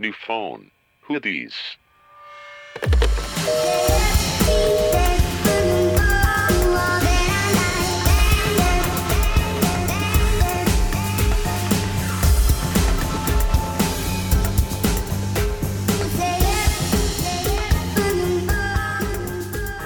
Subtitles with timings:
[0.00, 0.70] New phone.
[1.00, 1.56] Who are these?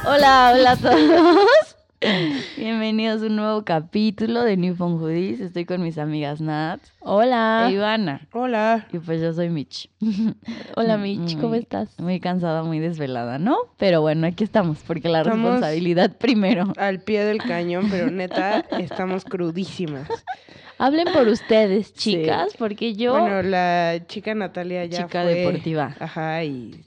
[0.04, 1.61] Hola, hola a todos.
[2.56, 5.40] Bienvenidos a un nuevo capítulo de New Phone Hoodies.
[5.40, 7.66] Estoy con mis amigas Nat Hola.
[7.68, 8.26] e Ivana.
[8.32, 8.86] Hola.
[8.92, 9.88] Y pues yo soy Mitch.
[10.76, 11.98] Hola, Mitch, ¿cómo Muy- estás?
[12.00, 13.56] Muy cansada, muy desvelada, ¿no?
[13.78, 16.72] Pero bueno, aquí estamos, porque la Estamos- responsabilidad primero.
[16.76, 20.08] Al pie del cañón, pero neta, estamos crudísimas.
[20.78, 22.16] Hablen por ustedes, Sí.
[22.16, 25.34] chicas, porque yo Bueno, la chica Natalia ya Chica fue...
[25.34, 25.94] deportiva.
[26.00, 26.84] Ajá, y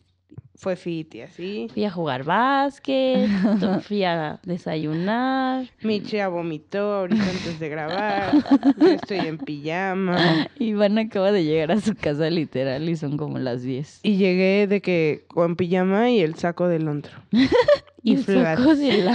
[0.66, 1.68] fue fit y así.
[1.72, 3.30] fui a jugar básquet,
[3.88, 5.68] fui a desayunar.
[5.84, 8.32] Mitch ya vomitó ahorita antes de grabar.
[8.80, 10.48] Yo estoy en pijama.
[10.58, 14.00] Ivana acaba de llegar a su casa literal y son como las 10.
[14.02, 17.14] Y llegué de que con pijama y el saco del ontro.
[18.08, 18.56] Y de la-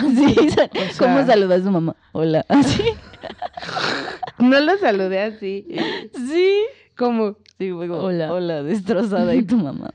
[0.00, 0.34] Sí,
[0.98, 1.94] ¿Cómo sea- saluda a su mamá?
[2.12, 2.44] Hola.
[2.48, 2.82] Así.
[4.38, 5.66] No lo saludé así.
[6.14, 6.52] Sí.
[6.96, 8.32] Como, Sí, como, Hola.
[8.32, 9.34] hola, destrozada.
[9.34, 9.90] ¿Y tu mamá?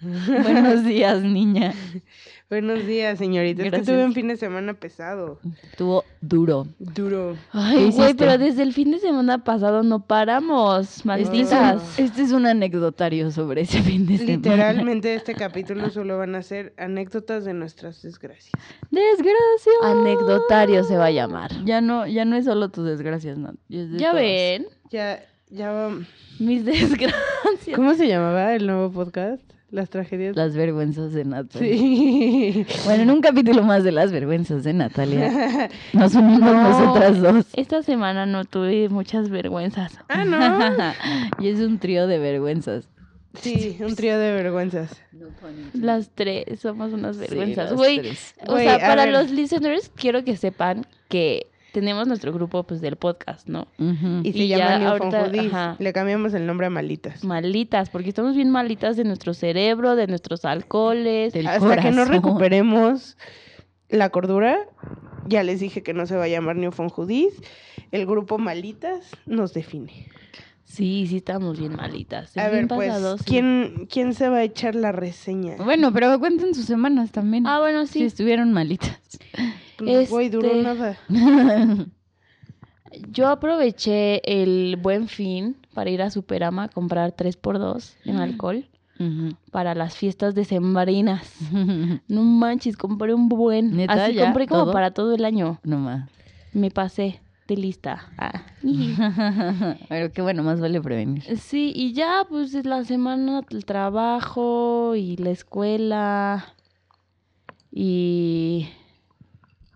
[0.42, 1.74] Buenos días, niña.
[2.50, 3.62] buenos días, señorita.
[3.62, 3.86] Es que Gracias.
[3.94, 5.38] tuve un fin de semana pesado.
[5.70, 6.66] Estuvo duro.
[6.78, 7.34] Duro.
[7.52, 11.98] ¿Qué Ay, güey, pero desde el fin de semana pasado no paramos, malditas.
[11.98, 14.36] Este es un anecdotario sobre ese fin de semana.
[14.36, 18.52] Literalmente este capítulo solo van a ser anécdotas de nuestras desgracias.
[18.90, 19.72] Desgracia.
[19.82, 21.50] Anecdotario se va a llamar.
[21.66, 23.50] Ya no, ya no es solo tus desgracias, no.
[23.68, 24.22] es de Ya todas.
[24.22, 25.90] ven, Ya, ya va.
[26.38, 27.76] mis desgracias.
[27.76, 29.42] ¿Cómo se llamaba el nuevo podcast?
[29.70, 30.34] Las tragedias.
[30.36, 31.68] Las vergüenzas de Natalia.
[31.76, 32.66] Sí.
[32.84, 36.62] Bueno, en un capítulo más de las vergüenzas de Natalia, nos unimos No.
[36.62, 37.46] nosotras dos.
[37.52, 39.96] Esta semana no tuve muchas vergüenzas.
[40.08, 40.92] ah, no.
[41.44, 42.88] y es un trío de vergüenzas.
[43.40, 45.00] Sí, un trío de vergüenzas.
[45.72, 47.72] Las tres somos unas vergüenzas.
[47.74, 48.00] Güey,
[48.48, 49.12] o sea, para ver.
[49.12, 53.66] los listeners quiero que sepan que tenemos nuestro grupo pues del podcast, ¿no?
[54.22, 55.76] Y se Y llama New ahorita.
[55.78, 57.24] Le cambiamos el nombre a Malitas.
[57.24, 61.32] Malitas, porque estamos bien malitas de nuestro cerebro, de nuestros alcoholes.
[61.32, 63.16] Del Hasta que no recuperemos
[63.88, 64.58] la cordura,
[65.26, 67.34] ya les dije que no se va a llamar New Hoodies.
[67.90, 70.08] El grupo Malitas nos define.
[70.64, 72.36] Sí, sí estamos bien malitas.
[72.36, 73.24] A ver, pues, sí.
[73.26, 75.56] ¿quién, ¿quién se va a echar la reseña?
[75.56, 77.44] Bueno, pero cuenten sus semanas también.
[77.48, 78.04] Ah, bueno, Si sí.
[78.04, 79.00] estuvieron malitas.
[79.86, 80.98] Pues, Güey, duró este- nada.
[83.12, 88.66] Yo aproveché el buen fin para ir a Superama a comprar 3x2 en alcohol
[88.98, 89.36] Ujú.
[89.52, 91.22] para las fiestas decembrinas.
[92.08, 93.76] No manches, compré un buen.
[93.76, 94.04] ¿Neta?
[94.06, 94.24] Así ¿Ya?
[94.24, 94.72] compré como ¿Todo?
[94.72, 95.60] para todo el año.
[95.62, 96.10] no más.
[96.52, 98.08] Me pasé de lista.
[98.18, 98.42] Ah.
[99.88, 101.22] pero qué bueno, más vale prevenir.
[101.38, 106.44] Sí, y ya, pues es la semana, el trabajo y la escuela.
[107.72, 108.68] Y.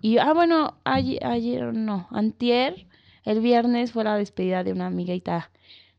[0.05, 2.87] Y, ah, bueno, ayer, ayer, no, antier,
[3.25, 5.51] el viernes fue la despedida de una amiguita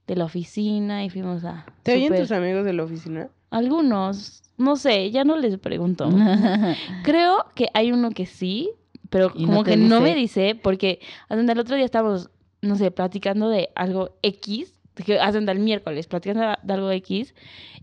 [0.06, 1.66] de la oficina y fuimos a.
[1.82, 3.30] ¿Te oyen super- tus amigos de la oficina?
[3.50, 6.08] Algunos, no sé, ya no les pregunto.
[7.04, 8.70] Creo que hay uno que sí,
[9.10, 12.30] pero ¿Y no como que no me dice, porque hasta el otro día estábamos,
[12.62, 14.72] no sé, platicando de algo X,
[15.04, 17.34] que hasta el miércoles, platicando de algo X,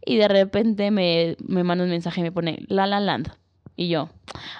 [0.07, 3.42] y de repente me, me manda un mensaje y me pone La La Land.
[3.75, 4.11] Y yo,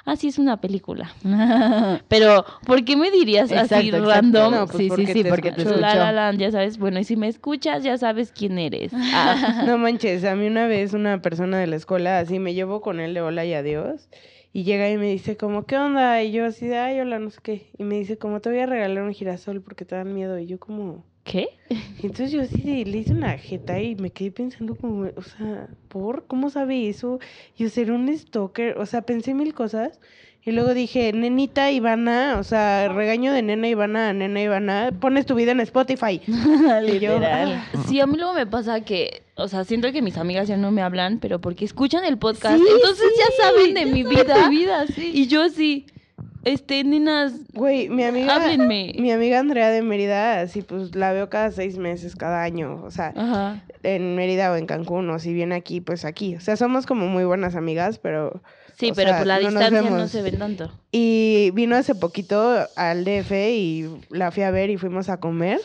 [0.07, 1.13] ah, sí, es una película.
[2.09, 4.53] Pero, ¿por qué me dirías así Exacto, random?
[4.53, 5.81] No, pues sí, sí, porque sí, te porque te escuchó.
[5.81, 5.95] La.
[5.95, 8.93] La Land, ya sabes, bueno, y si me escuchas, ya sabes quién eres.
[8.95, 12.81] Ah, No manches, a mí una vez una persona de la escuela así me llevo
[12.81, 14.09] con él de hola y adiós
[14.53, 16.23] y llega y me dice como, ¿qué onda?
[16.23, 17.71] Y yo así de, ay, hola, no sé qué.
[17.79, 20.39] Y me dice como, te voy a regalar un girasol porque te dan miedo.
[20.39, 21.05] Y yo como...
[21.25, 21.49] ¿Qué?
[22.03, 26.27] Entonces yo de- le hice una jeta y me quedé pensando como, o sea, ¿por?
[26.27, 27.21] ¿Cómo sabe eso?
[27.57, 30.01] Yo ser un stalker, o sea, pensé mil cosas.
[30.45, 35.37] Y luego dije, nenita Ivana, o sea, regaño de nena Ivana nena Ivana, pones tu
[35.37, 36.21] vida en Spotify.
[36.27, 40.17] Y yo, ah, Sí, a mí luego me pasa que, o sea, siento que mis
[40.17, 43.75] amigas ya no me hablan, pero porque escuchan el podcast, Sí, entonces ya sí, saben
[43.75, 44.45] de ya mi saben vida.
[44.47, 45.13] Tu vida, sí.
[45.15, 45.87] Y yo sí,
[46.45, 48.35] este, nenas, Güey, mi amiga...
[48.35, 48.95] háblenme.
[48.99, 52.91] Mi amiga Andrea de Mérida, así pues la veo cada seis meses, cada año, o
[52.91, 53.65] sea, Ajá.
[53.83, 56.37] en Mérida o en Cancún, o si viene aquí, pues aquí.
[56.37, 58.43] O sea, somos como muy buenas amigas, pero...
[58.79, 60.73] Sí, pero sea, por la no nos distancia no se ven tanto.
[60.91, 65.61] Y vino hace poquito al DF y la fui a ver y fuimos a comer.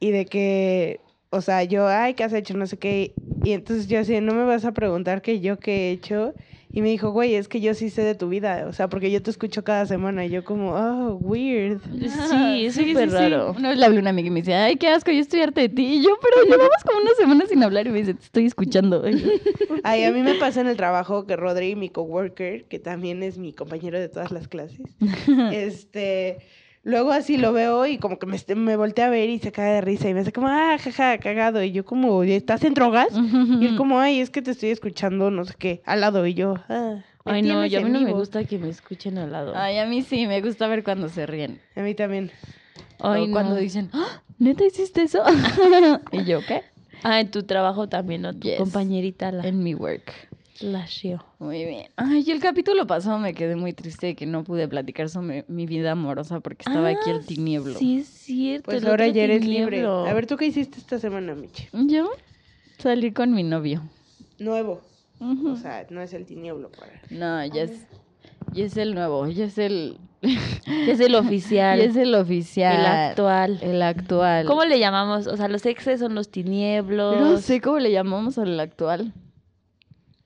[0.00, 1.00] Y de que,
[1.30, 2.54] o sea, yo, ay, ¿qué has hecho?
[2.54, 3.14] No sé qué.
[3.44, 6.34] Y entonces yo así, no me vas a preguntar que yo qué he hecho.
[6.74, 8.64] Y me dijo, güey, es que yo sí sé de tu vida.
[8.66, 10.24] O sea, porque yo te escucho cada semana.
[10.24, 11.80] Y yo como, oh, weird.
[11.82, 13.52] Sí, es súper raro.
[13.52, 15.40] Una vez le hablé a una amiga y me dice, ay, qué asco, yo estoy
[15.40, 15.96] harta de ti.
[15.96, 17.86] Y yo, pero llevamos como una semana sin hablar.
[17.86, 19.04] Y me dice, te estoy escuchando.
[19.84, 23.38] Ay, a mí me pasa en el trabajo que Rodri, mi coworker, que también es
[23.38, 24.80] mi compañero de todas las clases,
[25.52, 26.38] este,
[26.84, 29.74] luego así lo veo y como que me, me voltea a ver y se cae
[29.74, 31.62] de risa y me hace como, ah, jaja, cagado.
[31.62, 33.08] Y yo como, ¿estás en drogas?
[33.60, 36.26] Y él como, ay, es que te estoy escuchando, no sé qué, al lado.
[36.26, 36.96] Y yo, ah.
[37.24, 38.18] Ay, no, yo a mí no me vivo".
[38.18, 39.52] gusta que me escuchen al lado.
[39.54, 41.60] Ay, a mí sí, me gusta ver cuando se ríen.
[41.76, 42.32] A mí también.
[42.98, 43.60] Ay, o cuando no.
[43.60, 45.22] dicen, "Ah, ¿neta hiciste eso?
[46.12, 46.62] y yo, ¿qué?
[47.04, 48.32] Ah, en tu trabajo también, ¿no?
[48.32, 48.58] Tu Yes.
[48.58, 50.12] compañerita la, En mi work.
[50.60, 51.24] La Shio.
[51.38, 51.86] Muy bien.
[51.96, 55.44] Ay, y el capítulo pasado me quedé muy triste de que no pude platicar sobre
[55.48, 57.78] mi vida amorosa porque estaba aquí el Ah, tinieblo.
[57.78, 58.66] Sí, es cierto.
[58.66, 59.84] Pues ahora ya eres libre.
[59.84, 61.68] A ver, ¿tú qué hiciste esta semana, Michi?
[61.72, 62.10] Yo
[62.78, 63.82] salí con mi novio.
[64.38, 64.80] Nuevo.
[65.20, 67.00] O sea, no es el tinieblo para...
[67.10, 67.86] No, ya es,
[68.52, 71.78] ya es el nuevo, ya es el, Es el oficial.
[71.80, 72.80] ya es el oficial.
[72.80, 73.58] el actual.
[73.62, 74.46] El actual.
[74.46, 75.28] ¿Cómo le llamamos?
[75.28, 77.20] O sea, los exes son los tinieblos.
[77.20, 79.12] No sé cómo le llamamos al actual.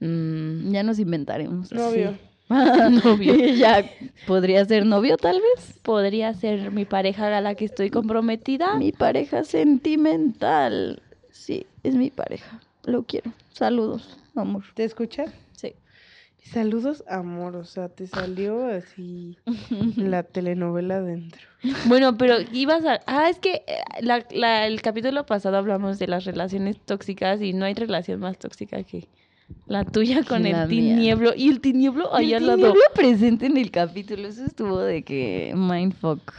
[0.01, 1.73] Mm, Ya nos inventaremos.
[1.73, 2.17] Novio.
[2.49, 3.35] novio.
[3.57, 3.85] ya
[4.27, 5.81] podría ser novio tal vez.
[5.83, 8.77] podría ser mi pareja a la que estoy comprometida.
[8.77, 11.03] Mi pareja sentimental.
[11.31, 12.61] Sí, es mi pareja.
[12.85, 13.33] Lo quiero.
[13.53, 14.63] Saludos, amor.
[14.75, 15.25] ¿Te escucha?
[15.53, 15.75] Sí.
[16.53, 17.57] Saludos, amor.
[17.57, 19.37] O sea, te salió así
[19.97, 21.41] la telenovela dentro.
[21.87, 23.01] Bueno, pero ibas a...
[23.07, 27.53] Ah, es que eh, la- la- el capítulo pasado hablamos de las relaciones tóxicas y
[27.53, 29.09] no hay relación más tóxica que
[29.67, 30.67] la tuya con el mía.
[30.69, 31.33] tinieblo.
[31.37, 32.57] Y el tinieblo ahí el al lado.
[32.59, 34.29] tinieblo presente en el capítulo.
[34.29, 36.33] Eso estuvo de que mindfuck.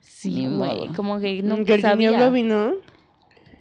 [0.00, 0.88] Sí, güey.
[0.88, 2.10] Como que no Mm, que el sabía.
[2.10, 2.72] tinieblo vino,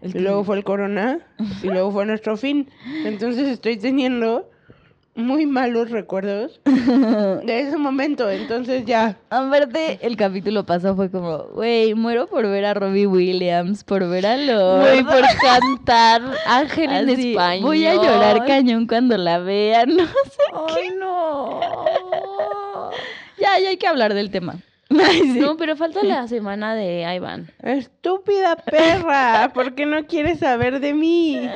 [0.02, 1.20] El y luego fue el corona,
[1.64, 2.70] y luego fue nuestro fin.
[3.06, 4.50] Entonces estoy teniendo
[5.20, 8.30] muy malos recuerdos de ese momento.
[8.30, 9.18] Entonces ya.
[9.30, 14.26] Aparte, el capítulo pasado fue como, güey, muero por ver a Robbie Williams, por ver
[14.26, 14.82] a Lord.
[14.82, 17.66] Güey, por cantar Ángel en Así, español.
[17.66, 21.60] Voy a llorar cañón cuando la vea, no sé Ay, no.
[23.38, 24.56] Ya, ya hay que hablar del tema.
[24.90, 25.40] Ay, sí.
[25.40, 27.52] No, pero falta la semana de Ivan.
[27.62, 31.48] Estúpida perra, ¿por qué no quieres saber de mí?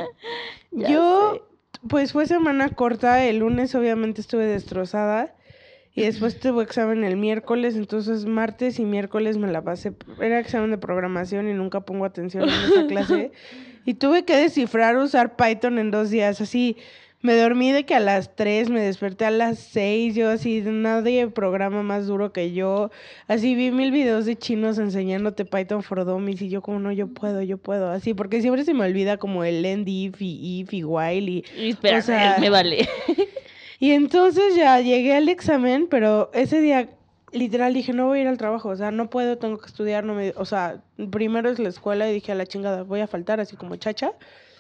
[0.71, 1.48] Ya Yo,
[1.89, 5.35] pues fue semana corta, el lunes obviamente estuve destrozada
[5.95, 10.71] y después tuve examen el miércoles, entonces martes y miércoles me la pasé, era examen
[10.71, 13.31] de programación y nunca pongo atención en esa clase
[13.85, 16.77] y tuve que descifrar, usar Python en dos días, así.
[17.24, 21.28] Me dormí de que a las 3, me desperté a las 6, yo así, nadie
[21.30, 22.92] programa más duro que yo.
[23.30, 27.08] Así vi mil videos de chinos enseñándote Python for Dummies y yo como no, yo
[27.08, 27.90] puedo, yo puedo.
[27.90, 31.46] Así, porque siempre se me olvida como el end if y if y while y...
[31.58, 32.90] Y espera, O sea- me vale.
[33.80, 36.90] Y entonces ya llegué al examen, pero ese día
[37.31, 40.04] literal dije, no voy a ir al trabajo, o sea, no puedo, tengo que estudiar,
[40.04, 40.34] no me...
[40.36, 43.56] O sea, primero es la escuela y dije a la chingada, voy a faltar así
[43.56, 44.12] como chacha.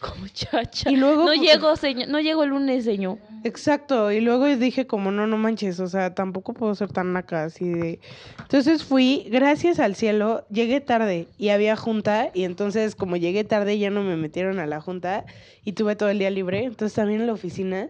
[0.13, 0.91] Como chacha.
[0.91, 2.09] Y luego, no llego, señor.
[2.09, 3.17] No llego el lunes, señor.
[3.45, 7.43] Exacto, y luego dije como no, no manches, o sea, tampoco puedo ser tan naca
[7.43, 7.99] así de...
[8.39, 13.77] Entonces fui, gracias al cielo, llegué tarde y había junta y entonces como llegué tarde
[13.77, 15.25] ya no me metieron a la junta
[15.65, 17.89] y tuve todo el día libre, entonces también en la oficina,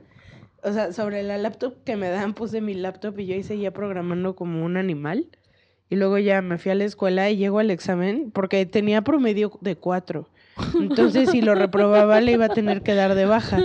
[0.63, 3.71] o sea, sobre la laptop que me dan puse mi laptop y yo ahí seguía
[3.71, 5.27] programando como un animal
[5.91, 9.51] y luego ya me fui a la escuela y llego al examen porque tenía promedio
[9.61, 10.29] de cuatro.
[10.79, 13.57] Entonces, si lo reprobaba, le iba a tener que dar de baja.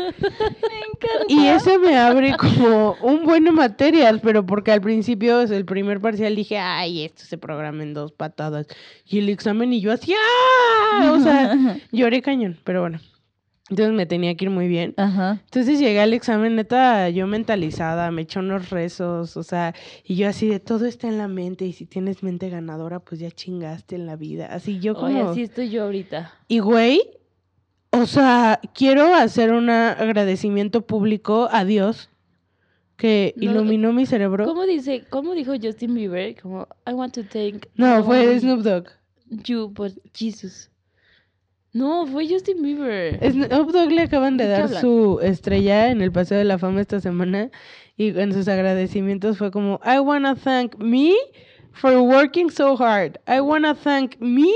[1.28, 6.34] Y ese me abre como un buen material, pero porque al principio, el primer parcial,
[6.34, 8.66] dije, ay, esto se programa en dos patadas.
[9.06, 11.12] Y el examen, y yo así, ¡ah!
[11.12, 11.54] O sea,
[11.92, 13.00] lloré cañón, pero bueno.
[13.70, 14.94] Entonces me tenía que ir muy bien.
[14.96, 15.40] Ajá.
[15.44, 20.28] Entonces llegué al examen, neta, yo mentalizada, me eché unos rezos, o sea, y yo
[20.28, 23.96] así de todo está en la mente, y si tienes mente ganadora, pues ya chingaste
[23.96, 24.46] en la vida.
[24.46, 25.06] Así yo como.
[25.06, 26.32] Oye, así estoy yo ahorita.
[26.48, 27.02] Y güey,
[27.90, 32.10] o sea, quiero hacer un agradecimiento público a Dios
[32.96, 34.44] que No, iluminó mi cerebro.
[34.44, 36.34] ¿Cómo dice, cómo dijo Justin Bieber?
[36.40, 38.88] Como, I want to thank No, fue Snoop Dogg.
[39.44, 40.70] you, but Jesus.
[41.78, 43.18] No, fue Justin Bieber.
[43.32, 44.80] Snoop Dogg le acaban de ¿De qué dar hablan?
[44.80, 47.50] su estrella en el Paseo de la Fama esta semana
[47.96, 51.12] y en sus agradecimientos fue como I wanna thank me
[51.80, 53.18] for working so hard.
[53.26, 54.52] I wanna thank me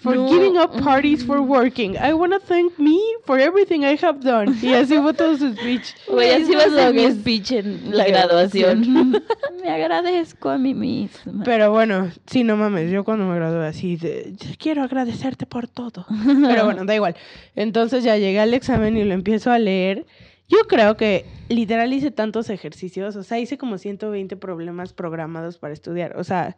[0.00, 0.28] for No.
[0.28, 1.96] giving up parties for working.
[1.98, 4.54] I wanna thank me for everything I have done.
[4.62, 5.94] Y así fue todo su speech.
[6.08, 9.12] Güey, así va a ser mi speech en La graduación.
[9.62, 11.42] Me agradezco a mí misma.
[11.44, 16.06] Pero bueno, sí, no mames, yo cuando me gradué así, de, quiero agradecerte por todo.
[16.46, 17.16] Pero bueno, da igual.
[17.56, 20.06] Entonces ya llegué al examen y lo empiezo a leer
[20.48, 25.74] Yo creo que literal hice tantos ejercicios, o sea, hice como 120 problemas programados para
[25.74, 26.56] estudiar, o sea,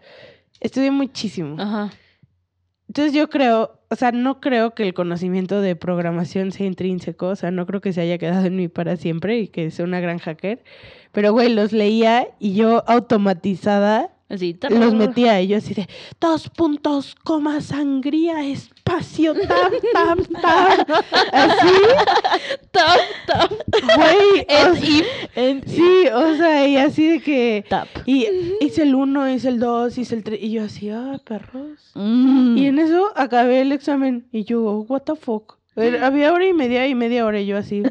[0.61, 1.57] estudié muchísimo.
[1.61, 1.91] Ajá.
[2.91, 7.37] Entonces yo creo, o sea, no creo que el conocimiento de programación sea intrínseco, o
[7.37, 10.01] sea, no creo que se haya quedado en mí para siempre y que sea una
[10.01, 10.65] gran hacker,
[11.13, 14.59] pero güey, los leía y yo automatizada Así.
[14.71, 15.89] los metía y yo así de
[16.21, 18.45] dos puntos, coma, sangría,
[18.91, 20.91] espacio, tap, tap, tap.
[21.33, 21.75] Así,
[22.71, 23.53] Tap, tap.
[23.97, 25.61] güey.
[25.67, 27.65] Sí, o sea, y así de que...
[27.69, 27.89] Tap.
[28.07, 28.27] Y
[28.61, 31.93] hice el uno, hice el dos, hice el tres, y yo así, ah, perros.
[31.95, 32.57] Mm.
[32.57, 35.59] Y en eso acabé el examen, y yo, what the fuck.
[36.03, 37.83] Había hora y media y media hora, y yo así.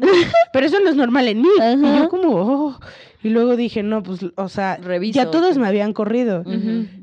[0.52, 1.48] Pero eso no es normal en mí.
[1.58, 2.80] Y yo como, oh.
[3.22, 6.44] Y luego dije, no, pues, o sea, Reviso, ya todos me habían corrido.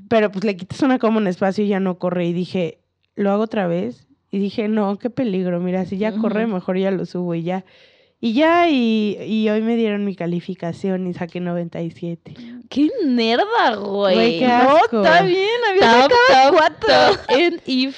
[0.10, 2.26] Pero pues le quitas una coma un espacio y ya no corre.
[2.26, 2.80] Y dije,
[3.18, 4.08] ¿lo hago otra vez?
[4.32, 5.60] Y dije, no, qué peligro.
[5.60, 7.66] Mira, si ya corre, mejor ya lo subo y ya.
[8.20, 12.34] Y ya, y, y hoy me dieron mi calificación y saqué 97.
[12.70, 14.16] Qué nerda, güey.
[14.16, 15.04] Güey, qué No, asco.
[15.04, 16.94] está bien, había Tap, sacado cuatro.
[17.30, 17.98] and if.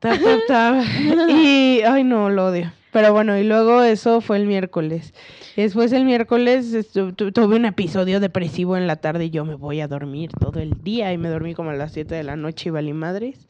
[0.00, 0.84] Tap, tap, tap.
[1.30, 2.72] y, ay, no, lo odio.
[2.92, 5.14] Pero bueno, y luego eso fue el miércoles.
[5.56, 9.88] Después el miércoles tuve un episodio depresivo en la tarde y yo me voy a
[9.88, 11.12] dormir todo el día.
[11.12, 13.48] Y me dormí como a las 7 de la noche y valí madres.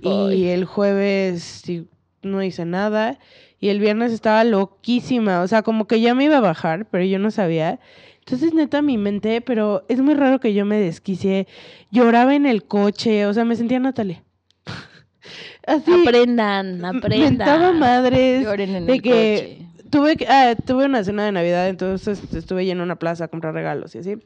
[0.00, 1.88] Y el jueves sí,
[2.22, 3.18] no hice nada.
[3.58, 5.40] Y el viernes estaba loquísima.
[5.42, 7.80] O sea, como que ya me iba a bajar, pero yo no sabía.
[8.20, 11.46] Entonces, neta, mi mente, pero es muy raro que yo me desquicié.
[11.92, 14.24] Lloraba en el coche, o sea, me sentía Natalia.
[15.66, 15.92] Así.
[16.02, 17.36] Aprendan, aprendan.
[17.38, 18.42] Mentaba madres.
[18.42, 19.90] Lloren en de el que coche.
[19.90, 23.54] tuve ah, tuve una cena de Navidad, entonces estuve yendo a una plaza a comprar
[23.54, 24.16] regalos y así.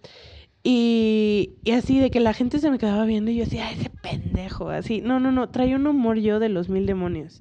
[0.62, 3.76] Y, y así de que la gente se me quedaba viendo y yo decía, "Ay,
[3.80, 5.00] ese pendejo, así.
[5.00, 7.40] No, no, no, traía un humor yo de los mil demonios.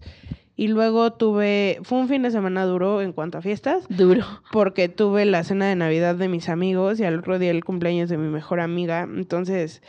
[0.56, 4.26] Y luego tuve, fue un fin de semana duro en cuanto a fiestas, Duro.
[4.52, 8.10] porque tuve la cena de Navidad de mis amigos y al otro día el cumpleaños
[8.10, 9.04] de mi mejor amiga.
[9.04, 9.82] Entonces,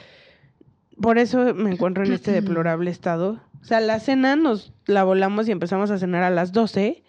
[1.00, 3.40] por eso me encuentro en este deplorable estado.
[3.60, 7.02] O sea, la cena nos la volamos y empezamos a cenar a las 12.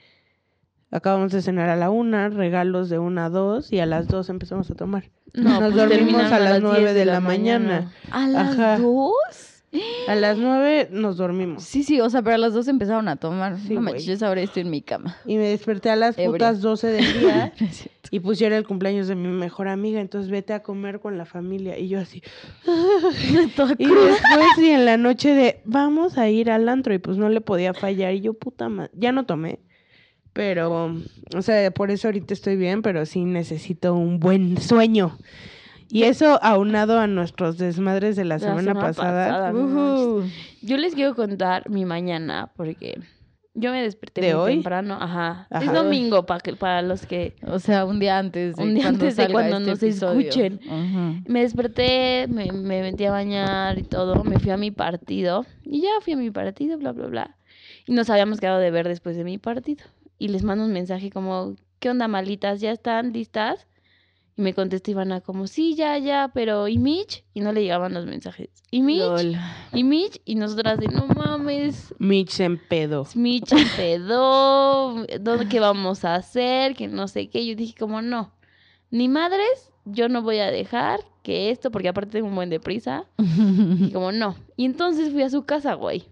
[0.92, 4.30] Acabamos de cenar a la una, regalos de una a dos y a las dos
[4.30, 5.06] empezamos a tomar.
[5.34, 7.94] No, Nos pues dormimos a las 10 nueve de la mañana.
[8.12, 8.78] ¿A las Ajá.
[8.78, 9.14] dos?
[10.10, 11.64] A las nueve nos dormimos.
[11.64, 13.58] Sí, sí, o sea, pero a las dos empezaron a tomar.
[13.58, 14.08] Sí, no manches, güey.
[14.08, 15.16] yo esa hora estoy en mi cama.
[15.26, 16.30] Y me desperté a las Ebria.
[16.32, 17.54] putas 12 del día
[18.10, 20.02] y pusiera el cumpleaños de mi mejor amiga.
[20.02, 21.80] Entonces vete a comer con la familia.
[21.80, 22.22] Y yo así.
[23.78, 27.30] Y después y en la noche de vamos a ir al antro y pues no
[27.30, 29.60] le podía fallar y yo puta madre, ya no tomé.
[30.34, 30.96] Pero,
[31.36, 35.18] o sea, por eso ahorita estoy bien, pero sí necesito un buen sueño.
[35.90, 39.52] Y eso aunado a nuestros desmadres de la, La semana, semana pasada.
[40.62, 42.98] Yo les quiero contar mi mañana porque
[43.54, 44.54] yo me desperté ¿De muy hoy?
[44.54, 44.98] temprano.
[45.02, 45.48] Ajá.
[45.52, 45.74] Es Ajá.
[45.74, 49.04] domingo para que para los que O sea, un día antes de Un día cuando
[49.04, 50.20] antes de cuando este nos episodio.
[50.30, 50.60] escuchen.
[51.28, 55.82] Me desperté, me, me metí a bañar y todo, me fui a mi partido y
[55.82, 57.36] ya fui a mi partido, bla, bla, bla.
[57.86, 59.84] Y nos habíamos quedado de ver después de mi partido.
[60.22, 62.62] Y les mando un mensaje como, ¿qué onda, malitas?
[62.62, 63.66] ¿Ya están listas?
[64.38, 67.26] Y me contesta Ivana como, sí, ya, ya, pero ¿y Mitch?
[67.34, 68.50] Y no le llegaban los mensajes.
[68.70, 69.00] ¿Y Mitch?
[69.00, 69.36] Lol.
[69.74, 70.22] ¿Y Mitch?
[70.24, 73.08] Y nosotras de, no mames, Mitch en pedo.
[73.16, 76.76] Mitch empedó, ¿dónde, ¿qué vamos a hacer?
[76.76, 77.44] Que no sé qué.
[77.44, 78.32] Yo dije como, no,
[78.92, 83.06] ni madres, yo no voy a dejar que esto, porque aparte tengo un buen deprisa.
[83.18, 84.36] Y como, no.
[84.56, 86.06] Y entonces fui a su casa, güey.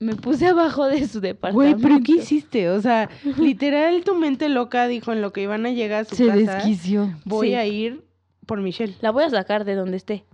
[0.00, 1.78] Me puse abajo de su Güey, departamento.
[1.82, 2.70] pero ¿qué hiciste?
[2.70, 6.16] O sea, literal tu mente loca dijo en lo que iban a llegar a su
[6.16, 7.14] Se casa, desquició.
[7.26, 7.54] voy Sí.
[7.54, 8.02] a ir
[8.46, 8.94] por Michelle.
[9.02, 10.24] La voy a sacar de donde esté.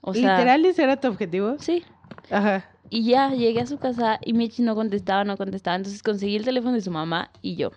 [0.00, 1.56] O sea, literal ese era tu objetivo.
[1.58, 1.82] Sí.
[2.30, 2.64] Ajá.
[2.88, 5.74] Y ya llegué a su casa y Michi no contestaba, no contestaba.
[5.76, 7.72] Entonces conseguí el teléfono de su mamá y yo.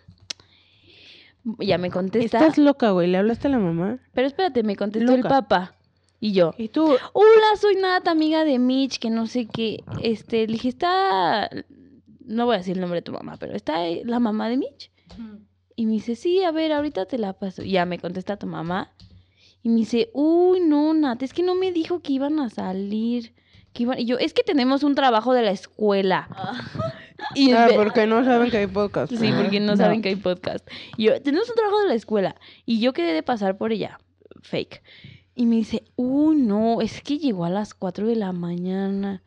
[1.58, 2.38] Ya me contesta.
[2.38, 3.08] Estás loca, güey.
[3.08, 3.98] ¿Le hablaste a la mamá?
[4.14, 5.30] Pero espérate, me contestó el Loca.
[5.42, 5.74] papá.
[6.20, 6.54] Y yo.
[6.58, 9.84] Y tú, Hola, soy Nat, amiga de Mitch, que no sé qué.
[10.04, 11.50] Este, le dije, está.
[12.26, 14.92] No voy a decir el nombre de tu mamá, pero está la mamá de Mitch.
[15.76, 17.64] Y me dice, sí, a ver, ahorita te la paso.
[17.64, 18.92] Y ya me contesta tu mamá.
[19.64, 23.34] Y me dice, uy, no, Nat, es que no me dijo que iban a salir.
[23.74, 24.00] Que iban...
[24.00, 26.28] Y yo, es que tenemos un trabajo de la escuela.
[27.36, 29.12] Y Ah, porque no saben que hay podcast.
[29.14, 29.78] Sí, porque no, No.
[29.78, 30.66] saben que hay podcast.
[30.96, 32.36] Y yo, tenemos un trabajo de la escuela.
[32.66, 34.00] Y yo quedé de pasar por ella.
[34.42, 34.82] Fake.
[35.36, 39.24] Y me dice, uy, no, es que llegó a las 4 de la mañana.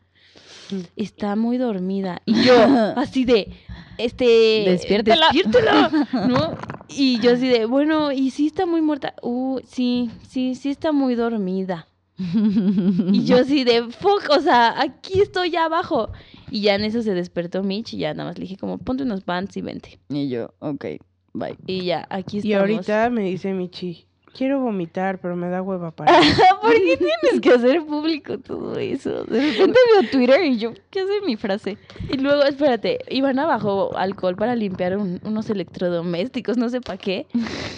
[0.95, 2.21] Está muy dormida.
[2.25, 2.53] Y yo,
[2.95, 3.53] así de,
[3.97, 4.63] este...
[4.67, 5.27] Despiértela.
[5.31, 5.91] despiértela,
[6.27, 6.57] ¿no?
[6.89, 9.15] Y yo así de, bueno, ¿y si está muy muerta?
[9.21, 11.87] Uh, sí, sí, sí está muy dormida.
[12.17, 16.11] Y yo así de, fuck, o sea, aquí estoy ya abajo.
[16.51, 19.03] Y ya en eso se despertó Mitch y ya nada más le dije como, ponte
[19.03, 19.99] unos pants y vente.
[20.09, 20.85] Y yo, ok.
[21.33, 21.57] Bye.
[21.65, 22.45] Y ya, aquí estamos.
[22.45, 26.11] Y ahorita me dice Michi, quiero vomitar, pero me da hueva para.
[26.61, 29.23] ¿Por qué tienes que hacer público todo eso?
[29.25, 31.77] De repente veo Twitter y yo, ¿qué hace mi frase?
[32.11, 37.27] Y luego, espérate, iban abajo alcohol para limpiar un- unos electrodomésticos, no sé para qué,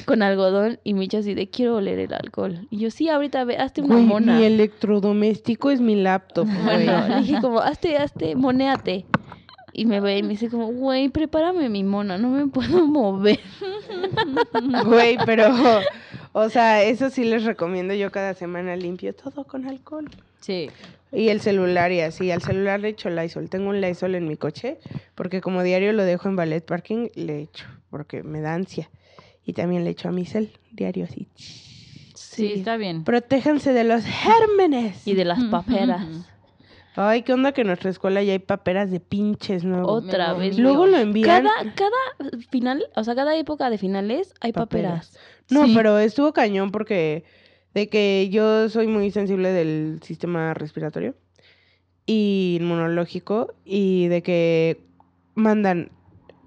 [0.06, 0.80] con algodón.
[0.84, 2.68] Y Micha así de, quiero oler el alcohol.
[2.70, 4.38] Y yo, sí, ahorita ve, hazte una Güey, mona.
[4.38, 6.86] mi electrodoméstico es mi laptop, güey.
[6.86, 9.06] Bueno, dije como, hazte, hazte, monéate.
[9.78, 13.40] Y me ve y me dice como, güey, prepárame mi mona, no me puedo mover.
[14.86, 15.54] Güey, pero,
[16.38, 17.94] o sea, eso sí les recomiendo.
[17.94, 20.10] Yo cada semana limpio todo con alcohol.
[20.42, 20.70] Sí.
[21.14, 22.30] Y el celular y así.
[22.30, 23.50] Al celular le echo Lysol.
[23.50, 24.78] Tengo un Lysol en mi coche
[25.16, 28.90] porque como diario lo dejo en ballet parking, le echo porque me da ansia.
[29.46, 31.30] Y también le echo a mi cel diario así.
[32.16, 33.06] Sí, está bien.
[33.06, 35.08] Protéjanse de los gérmenes.
[35.08, 36.06] Y de las paperas.
[36.98, 40.04] Ay, qué onda que en nuestra escuela ya hay paperas de pinches nuevos.
[40.04, 40.58] Otra vez.
[40.58, 41.44] Luego lo envían.
[41.46, 45.08] Cada, cada final, o sea, cada época de finales hay Paperas.
[45.12, 45.20] paperas.
[45.50, 45.74] No, Sí.
[45.76, 47.24] pero estuvo cañón porque
[47.74, 51.14] de que yo soy muy sensible del sistema respiratorio
[52.06, 54.80] y inmunológico y de que
[55.36, 55.90] mandan,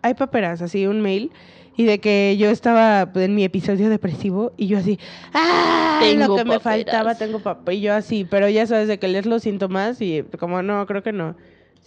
[0.02, 1.30] hay paperas, así un mail
[1.76, 4.98] y de que yo estaba en mi episodio depresivo y yo así,
[5.32, 6.62] ah, lo Tengo que me paperas".
[6.62, 10.24] faltaba, tengo papel, y yo así, pero ya sabes de que lees los síntomas y
[10.38, 11.36] como no, creo que no.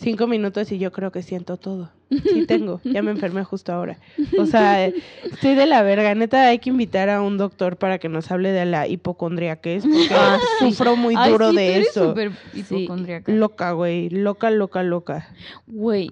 [0.01, 1.91] Cinco minutos y yo creo que siento todo.
[2.09, 3.97] Sí tengo, ya me enfermé justo ahora.
[4.37, 6.13] O sea, estoy de la verga.
[6.15, 10.13] Neta, hay que invitar a un doctor para que nos hable de la hipocondriaquez, porque
[10.15, 10.71] Ah, sí.
[10.71, 12.09] sufro muy Ay, duro sí, de tú eres eso.
[12.09, 12.59] súper Sí.
[12.83, 13.31] hipocondríaca.
[13.31, 14.09] Loca, güey.
[14.09, 15.29] Loca, loca, loca.
[15.67, 16.11] Güey,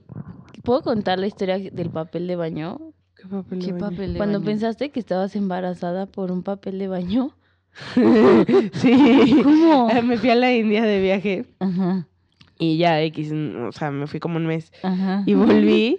[0.63, 2.79] ¿puedo contar la historia del papel de baño?
[3.15, 3.85] ¿Qué papel de ¿Qué baño?
[3.89, 4.45] papel de Cuando baño?
[4.45, 7.31] pensaste que estabas embarazada por un papel de baño.
[8.73, 9.41] sí.
[9.43, 9.89] ¿Cómo?
[10.03, 12.07] Me fui a la India de viaje Ajá,
[12.59, 15.23] y ya X, o sea, me fui como un mes ajá.
[15.25, 15.97] y volví.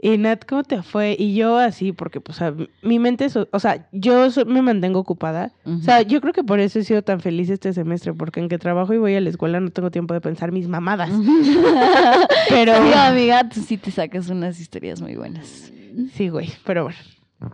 [0.00, 1.16] Y Nat, ¿cómo te fue?
[1.18, 5.00] Y yo así, porque, pues, a- mi mente, es- o sea, yo so- me mantengo
[5.00, 5.50] ocupada.
[5.64, 8.48] O sea, yo creo que por eso he sido tan feliz este semestre, porque en
[8.48, 11.10] que trabajo y voy a la escuela no tengo tiempo de pensar mis mamadas.
[12.48, 15.72] Pero, Sí, amiga, tú sí te sacas unas historias muy buenas.
[16.14, 16.98] sí, güey, pero bueno.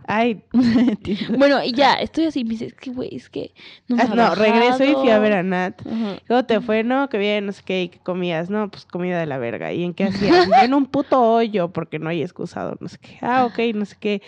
[0.07, 0.43] Ay,
[1.37, 3.53] Bueno, y ya, estoy así, me dice, es que, güey, es que
[3.87, 5.49] no me ah, ha no, regreso y fui a ver a bajado".
[5.49, 5.81] Nat.
[5.85, 6.19] Ajá.
[6.27, 6.83] ¿Cómo te fue?
[6.83, 8.49] No, que bien, no sé qué, ¿y qué comías?
[8.49, 9.73] No, pues comida de la verga.
[9.73, 10.47] ¿Y en qué hacías?
[10.63, 13.17] en un puto hoyo, porque no hay excusado, no sé qué.
[13.21, 14.21] Ah, ok, no sé qué.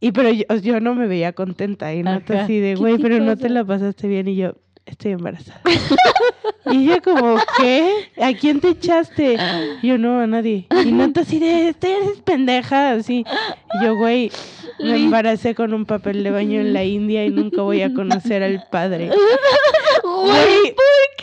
[0.00, 1.94] Y pero yo, yo no me veía contenta.
[1.94, 4.28] Y Nat así de, ¿Qué güey, pero no te la pasaste bien.
[4.28, 4.54] Y yo,
[4.86, 5.60] estoy embarazada.
[6.70, 8.10] y ella como, ¿qué?
[8.20, 9.36] ¿A quién te echaste?
[9.82, 10.66] Y yo, no, a nadie.
[10.84, 13.24] Y Nat así de, "Este eres pendeja, así.
[13.80, 14.30] Y yo, güey,
[14.78, 18.42] me embaracé con un papel de baño en la India y nunca voy a conocer
[18.42, 19.10] al padre.
[20.24, 20.74] Güey,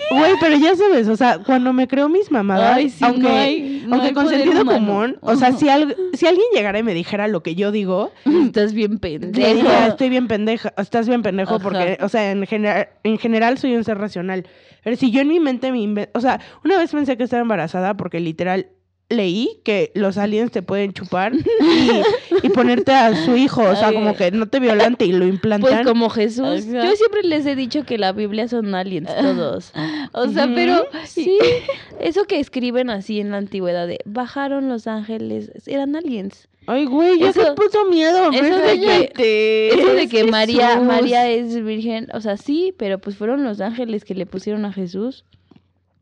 [0.09, 3.29] Güey, pero ya sabes, o sea, cuando me creo mis mamadas, Ay, sí, aunque, no
[3.35, 4.77] hay- no aunque hay con sentido humano.
[4.79, 8.11] común, o sea, si, al- si alguien llegara y me dijera lo que yo digo,
[8.25, 9.47] Estás bien pendejo.
[9.55, 11.63] diría, estoy bien pendeja, estás bien pendejo, Ajá.
[11.63, 14.47] porque, o sea, en, genera- en general soy un ser racional.
[14.83, 17.95] Pero si yo en mi mente me o sea, una vez pensé que estaba embarazada
[17.97, 18.67] porque literal
[19.09, 23.93] leí que los aliens te pueden chupar y, y ponerte a su hijo, o sea,
[23.93, 25.71] como que no te violante y lo implantan.
[25.71, 26.65] Pues como Jesús.
[26.67, 26.85] Ajá.
[26.85, 29.71] Yo siempre les he dicho que la Biblia son aliens todos.
[30.13, 31.37] O sea, pero Sí,
[31.99, 36.47] eso que escriben así en la antigüedad de bajaron los ángeles, eran aliens.
[36.69, 38.29] Ay, güey, ya se Eso- puso miedo.
[38.33, 39.69] eso de que-.
[39.69, 40.79] Eso de que María.
[40.81, 44.73] María es virgen, o sea, sí, pero pues fueron los ángeles que le pusieron a
[44.73, 45.23] Jesús.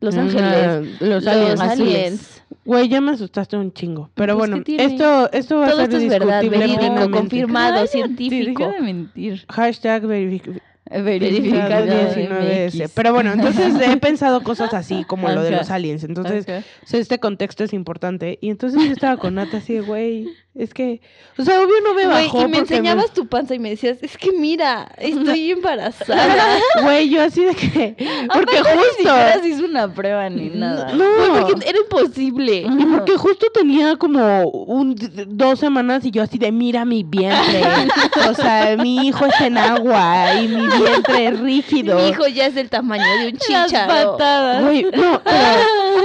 [0.06, 0.44] Los ángeles.
[0.46, 1.62] Ah, los Los aliens.
[1.62, 2.42] aliens.
[2.64, 4.10] Güey, ya me asustaste un chingo.
[4.16, 7.12] Pero Pues, bueno, esto, esto va Todo a esto ser es verdad, verídico, plenamente.
[7.18, 8.64] confirmado, científico.
[8.64, 9.46] deja de mentir.
[9.50, 12.90] Hashtag verific- Verificado verificado 19S.
[12.94, 16.04] Pero bueno, entonces he pensado cosas así como lo de los aliens.
[16.04, 16.60] Entonces, Ajá.
[16.84, 18.38] o sea, este contexto es importante.
[18.42, 21.02] Y entonces yo estaba con Nata así de, güey, es que,
[21.38, 22.42] o sea, obvio no me Güey, bajó.
[22.44, 26.58] y me enseñabas tu panza y me decías, es que mira, estoy embarazada.
[26.82, 27.96] Güey, yo así de que,
[28.34, 30.94] porque Aparte, Ni justo, siquiera se hizo una prueba ni nada.
[30.94, 32.66] no, Güey, porque era imposible.
[32.80, 34.96] Y porque justo tenía como un,
[35.28, 37.62] dos semanas y yo así de mira mi vientre.
[38.30, 41.98] o sea, mi hijo es en agua y mi vientre es rígido.
[41.98, 44.12] Mi hijo ya es del tamaño de un Las chícharo.
[44.12, 44.64] patadas.
[44.64, 45.22] Güey, no, pero,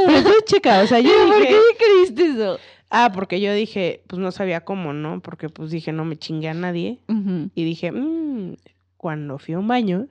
[0.06, 2.58] pero entonces, checa, o sea, yo ¿Por dije, qué creíste eso?
[2.90, 5.20] Ah, porque yo dije, pues no sabía cómo, ¿no?
[5.20, 6.98] Porque pues dije, no me chingue a nadie.
[7.54, 8.56] Y dije, "Mm",
[8.96, 10.06] cuando fui a un baño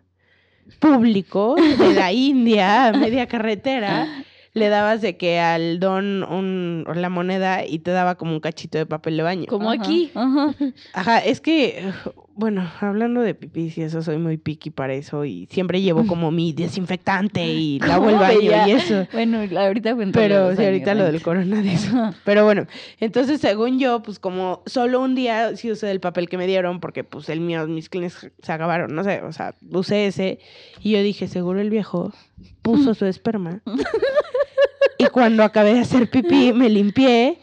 [0.80, 7.10] público de la India, a media carretera, le dabas de que al don un, la
[7.10, 9.46] moneda y te daba como un cachito de papel de baño.
[9.48, 10.12] Como Ajá, aquí.
[10.16, 10.56] Ajá.
[10.94, 11.92] Ajá, es que,
[12.40, 16.32] bueno, hablando de pipí, y eso, soy muy picky para eso y siempre llevo como
[16.32, 18.68] mi desinfectante y lavo el ¿Cómo baño veía?
[18.70, 19.06] y eso.
[19.12, 20.18] Bueno, ahorita cuento.
[20.18, 22.14] Pero sí, ahorita lo del corona de eso.
[22.24, 22.66] Pero bueno,
[23.02, 26.80] entonces según yo, pues como solo un día sí usé el papel que me dieron
[26.80, 30.40] porque pues el mío, mis clines se acabaron, no sé, o sea, usé ese
[30.82, 32.14] y yo dije, seguro el viejo
[32.62, 33.62] puso su esperma.
[34.98, 37.38] y cuando acabé de hacer pipí me limpié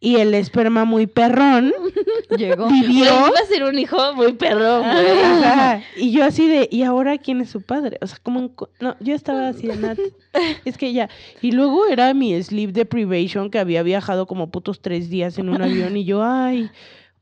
[0.00, 1.72] y el esperma muy perrón
[2.36, 2.68] Llegó.
[2.68, 2.88] vivió.
[2.88, 4.84] Güey, iba a ser un hijo muy perrón.
[4.84, 7.98] Ajá, Y yo así de, ¿y ahora quién es su padre?
[8.00, 9.98] O sea, como co- No, yo estaba así de Nat.
[10.64, 11.08] Es que ya.
[11.42, 15.60] Y luego era mi sleep deprivation que había viajado como putos tres días en un
[15.60, 16.70] avión y yo, ay,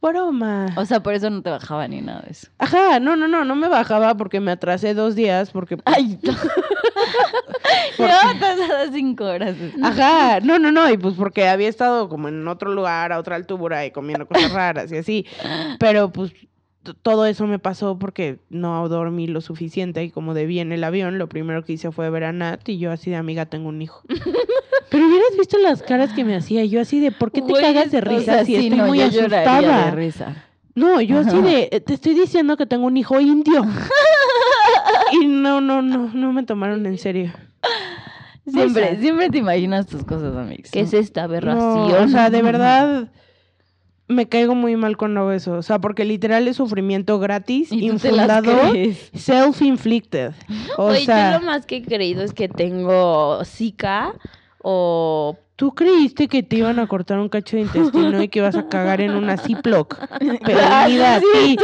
[0.00, 0.66] broma.
[0.76, 2.48] O sea, por eso no te bajaba ni nada de eso.
[2.58, 5.76] Ajá, no, no, no, no me bajaba porque me atrasé dos días porque...
[5.84, 6.32] Ay, no.
[7.98, 9.56] Llevaba atrasada cinco horas.
[9.82, 13.36] Ajá, no, no, no, y pues porque había estado como en otro lugar, a otra
[13.36, 15.26] altura y comiendo cosas raras y así.
[15.78, 16.32] Pero pues
[17.02, 21.18] todo eso me pasó porque no dormí lo suficiente y como debí en el avión,
[21.18, 23.82] lo primero que hice fue ver a Nat y yo así de amiga tengo un
[23.82, 24.02] hijo.
[24.90, 27.90] Pero hubieras visto las caras que me hacía, yo así de ¿por qué te cagas
[27.90, 29.84] de o risa sea, si sí, estoy no, muy yo asustada?
[29.86, 30.44] de risa.
[30.74, 33.66] No, yo así de "Eh, te estoy diciendo que tengo un hijo indio.
[35.20, 37.32] y no, no, no, no me tomaron en serio.
[38.46, 40.70] Siempre, siempre te imaginas tus cosas, amigos.
[40.70, 42.04] ¿Qué es esta No, aberración?
[42.04, 43.08] o sea, de verdad
[44.08, 45.52] me caigo muy mal cuando eso.
[45.52, 48.52] O sea, porque literal es sufrimiento gratis, Y infundado,
[49.14, 50.32] self-inflicted.
[50.76, 54.14] O Güey, sea, yo lo más que he creído es que tengo Zika
[54.62, 55.36] o...
[55.58, 58.68] tú creíste que te iban a cortar un cacho de intestino y que ibas a
[58.68, 59.98] cagar en una Ziploc.
[60.20, 61.58] Pero mira, a ti.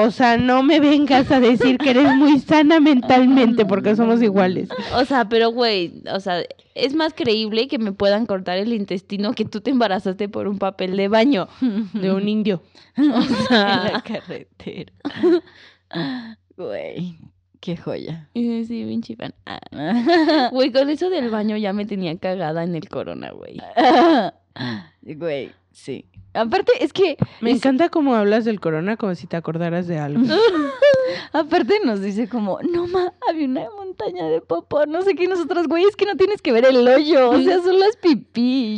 [0.00, 4.70] O sea, no me vengas a decir que eres muy sana mentalmente porque somos iguales.
[4.94, 6.44] O sea, pero güey, o sea,
[6.74, 10.58] es más creíble que me puedan cortar el intestino que tú te embarazaste por un
[10.58, 11.46] papel de baño.
[11.92, 12.62] De un indio.
[12.98, 14.90] O en sea, la carretera.
[16.56, 17.18] Güey,
[17.66, 18.28] qué joya.
[18.32, 19.34] sí, pinche fan.
[19.44, 19.58] Ah.
[20.52, 23.60] Güey, con eso del baño ya me tenía cagada en el corona, güey.
[25.02, 26.06] Güey, sí.
[26.32, 29.98] Aparte, es que, Me es- encanta cómo hablas del corona como si te acordaras de
[29.98, 30.22] algo.
[31.32, 35.66] aparte nos dice como, no ma, había una montaña de popó, no sé qué, nosotros,
[35.66, 37.98] güey, es que no tienes que ver el hoyo, o sea, son las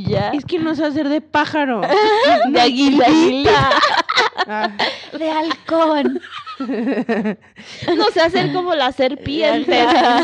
[0.07, 0.31] ya.
[0.31, 1.83] Es que no sé hacer de pájaro.
[2.51, 3.07] De águila.
[4.47, 4.71] Ah.
[5.19, 6.21] de halcón.
[7.97, 9.79] No sé hacer como la serpiente.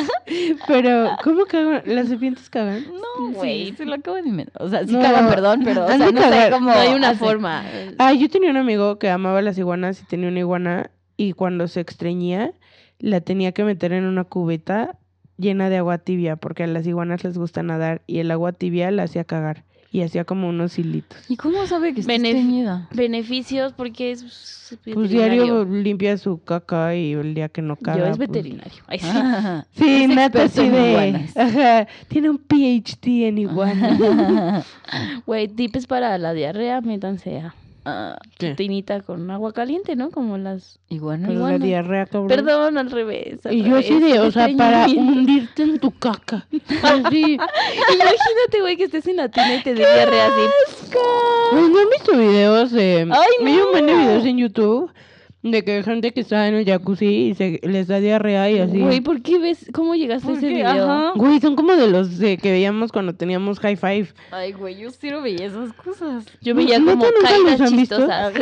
[0.66, 1.82] Pero, ¿cómo cagan?
[1.86, 2.84] ¿Las serpientes cagan?
[2.92, 4.62] No, Sí, güey, se lo acabo de inventar.
[4.62, 6.50] O sea, sí No, cagan, perdón, pero, o sea, no sé cagar.
[6.50, 7.64] cómo No hay una forma.
[7.98, 11.68] Ah, yo tenía un amigo que amaba las iguanas y tenía una iguana y cuando
[11.68, 12.52] se extrañía
[12.98, 14.98] la tenía que meter en una cubeta
[15.36, 18.90] llena de agua tibia porque a las iguanas les gusta nadar y el agua tibia
[18.90, 19.64] la hacía cagar
[19.94, 21.16] y hacía como unos hilitos.
[21.30, 22.88] ¿Y cómo sabe que está Benef- estreñida?
[22.92, 27.98] Beneficios porque es Pues diario limpia su caca y el día que no caga.
[27.98, 28.82] Yo es pues- veterinario.
[28.88, 29.06] Ay, sí.
[29.08, 29.66] Ajá.
[29.76, 31.40] Sí, Es neta experto así en de...
[31.40, 34.66] Ajá, tiene un PhD en iguanas.
[35.26, 37.54] Güey, tips para la diarrea, métanse a
[37.86, 38.54] Ah, ¿Qué?
[38.54, 40.10] tinita con agua caliente, ¿no?
[40.10, 40.78] Como las...
[40.88, 41.28] iguana.
[41.28, 42.28] Pero la diarrea, cabrón.
[42.28, 43.44] Perdón, al revés.
[43.44, 46.46] al Y yo así de, o sea, para hundirte en tu caca.
[46.82, 47.22] Así.
[47.94, 50.94] Imagínate, güey, que estés en la tina y te dé diarrea así.
[51.50, 53.08] Pues, ¿No han visto videos de...
[53.10, 53.98] Ay, Hay un buen de no.
[53.98, 54.90] videos en YouTube
[55.50, 58.58] de que hay gente que está en el jacuzzi y se les da diarrea y
[58.58, 58.80] así.
[58.80, 59.66] Güey, ¿por qué ves?
[59.74, 60.54] ¿Cómo llegaste a ¿Por ese qué?
[60.54, 60.90] video?
[60.90, 61.12] Ajá.
[61.16, 64.08] Güey, son como de los de que veíamos cuando teníamos high five.
[64.30, 66.24] Ay, güey, yo sí no veía esas cosas.
[66.40, 68.32] Yo veía ¿Neta como caídas chistosas.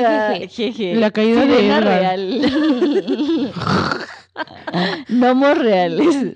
[0.51, 0.95] Jeje.
[0.95, 2.01] La caída de Sirena Edgar.
[2.01, 3.53] real.
[5.09, 6.17] Gnomos reales.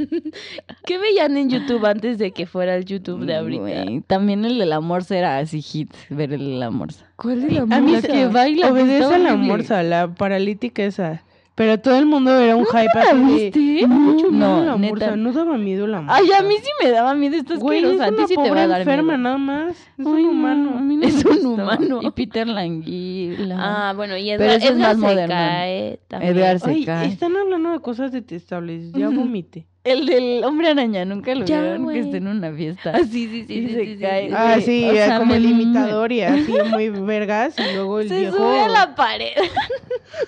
[0.84, 3.84] ¿Qué veían en YouTube antes de que fuera el YouTube de ahorita?
[4.06, 7.06] También el de la morsa era así hit, ver el de la morsa.
[7.16, 8.12] ¿Cuál es la A mí música?
[8.12, 11.22] que baila, obedece a la morsa, la paralítica esa.
[11.56, 13.86] Pero todo el mundo era un hype la así viste?
[13.86, 14.88] Mucho miedo No, la neta.
[14.92, 16.20] morsa, no daba miedo la morsa.
[16.22, 18.04] Ay, a mí sí me daba miedo esta Güey, es asquerosa.
[18.04, 19.18] A ti una sí te pobre va a dar enferma miedo.
[19.18, 19.70] nada más.
[19.70, 20.70] Es Ay, un no, humano.
[20.76, 22.00] a mí no Es me un humano.
[22.02, 23.56] Y Peter Languila.
[23.58, 25.34] Ah, bueno, y Pero Edgar, eso es Edgar más se moderno.
[25.34, 26.36] cae también.
[26.36, 27.06] Edgar se Ay, cae.
[27.08, 28.92] están hablando de cosas detestables.
[28.92, 29.20] Ya Ujú.
[29.20, 29.66] vomité.
[29.86, 32.92] El del hombre araña, nunca lo Ya, vieron que está en una fiesta.
[32.94, 34.28] Ah, sí, sí, sí, Y sí, se sí, sí, cae.
[34.28, 34.34] sí.
[34.36, 37.54] Ah, Sí, o sea, como me- el imitador y así muy vergas.
[37.58, 38.36] Y luego el Se viejo.
[38.36, 39.32] sube a la pared.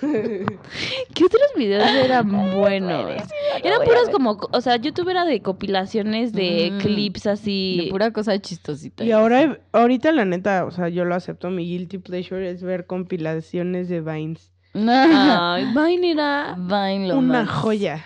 [0.00, 3.22] ¿Qué otros videos eran buenos?
[3.62, 6.78] Eran puros como, o sea, YouTube era de compilaciones de Mm.
[6.78, 7.82] clips así.
[7.84, 9.04] De pura cosa chistosita.
[9.04, 11.50] Y ahora, ahorita la neta, o sea, yo lo acepto.
[11.50, 14.52] Mi guilty pleasure es ver compilaciones de Vines.
[14.74, 14.92] No.
[15.54, 16.54] Ay, Vine era.
[16.56, 17.50] Vine lo Una más.
[17.50, 18.04] joya.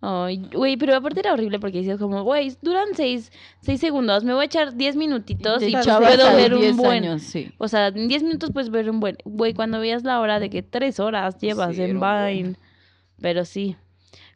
[0.00, 3.32] Ay, güey, pero aparte era horrible porque decías como, güey, duran seis,
[3.62, 7.02] seis segundos, me voy a echar diez minutitos y puedo ver un 10 buen.
[7.04, 7.50] años, sí.
[7.58, 9.18] O sea, en 10 minutos puedes ver un buen.
[9.24, 11.98] Güey, cuando veías la hora de que tres horas llevas Sí, en.
[12.00, 12.54] Vine.
[13.20, 13.74] Pero sí.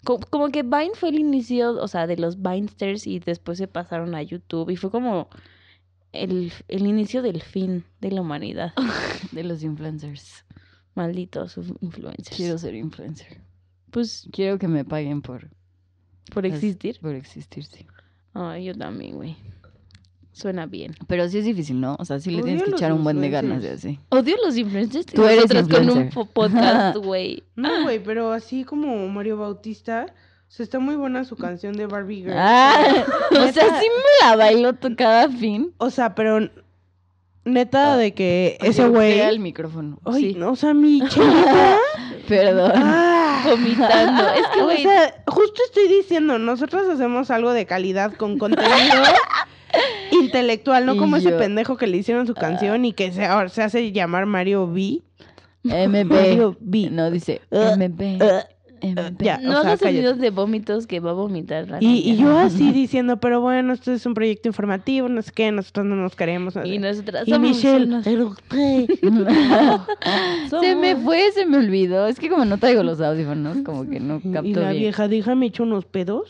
[0.02, 3.68] Co- Como, que Vine fue el inicio, o sea, de los Vinesters y después se
[3.68, 5.28] pasaron a YouTube y fue como
[6.10, 8.72] el, el inicio del fin de la humanidad.
[9.30, 10.44] De los influencers.
[10.96, 12.36] Malditos influencers.
[12.36, 13.40] Quiero ser influencer.
[13.92, 15.48] Pues Quiero que me paguen por
[16.32, 16.98] por existir.
[17.00, 17.86] Por existir, sí.
[18.34, 19.36] Ay, yo también, güey.
[20.32, 20.94] Suena bien.
[21.06, 21.94] Pero sí es difícil, ¿no?
[21.98, 24.00] O sea, sí le Odio tienes que echar un buen de ganas de así.
[24.08, 25.04] Odio los influencers.
[25.06, 27.42] Tú eres con un podcast, güey.
[27.54, 31.84] No, güey, pero así como Mario Bautista, o sea, está muy buena su canción de
[31.86, 32.34] Barbie Girl.
[32.34, 35.74] Ah, o sea, sí me la bailo to- cada fin.
[35.76, 36.48] O sea, pero
[37.44, 39.20] neta de que ese güey...
[39.20, 40.00] el micrófono.
[40.06, 40.38] Ay, sí.
[40.38, 41.76] no, o sea, mi chelita...
[42.28, 42.72] Perdón.
[42.76, 44.28] ah, Vomitando.
[44.28, 49.02] Es que, o güey, sea, justo estoy diciendo, nosotros hacemos algo de calidad con contenido
[50.10, 53.48] intelectual, no Y como ese pendejo que le hicieron su canción y que se, ahora
[53.48, 55.00] se hace llamar Mario B.
[55.64, 56.04] MB.
[56.04, 56.88] Mario B.
[56.90, 58.22] No, dice Uh, MB.
[59.20, 59.38] Ya.
[59.38, 59.96] no o sea, hagas cállate.
[59.96, 61.66] sonidos de vómitos que va a vomitar.
[61.80, 65.86] Y, yo así diciendo, pero bueno, esto es un proyecto informativo, no sé qué, nosotros
[65.86, 66.56] no nos queremos.
[66.56, 66.68] no sé.
[66.68, 68.86] Y nosotras Y somos Michelle, "Pero usted".
[70.60, 72.06] se me fue, se me olvidó.
[72.06, 74.82] Es que como no traigo los audífonos, como que no capto y la bien.
[74.82, 76.28] vieja, déjame echar unos pedos.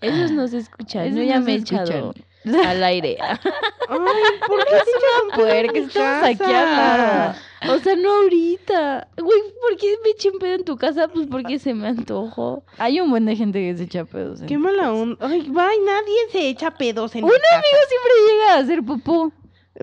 [0.00, 1.06] Ellos no se escuchan.
[1.06, 2.14] Esos Yo ya no me he echado
[2.66, 3.16] al aire.
[3.20, 3.38] Ay,
[4.46, 7.38] ¿por qué en Puerca, mi estamos aquí hablando.
[7.70, 9.08] O sea, no ahorita.
[9.16, 11.08] Güey, ¿por qué me eché un pedo en tu casa?
[11.08, 12.64] Pues porque se me antojó.
[12.78, 14.40] Hay un buen de gente que se echa pedos.
[14.40, 15.16] en Qué mala onda.
[15.24, 17.54] Ay, bye, nadie se echa pedos en Un mi casa.
[17.54, 19.32] amigo siempre llega a hacer popó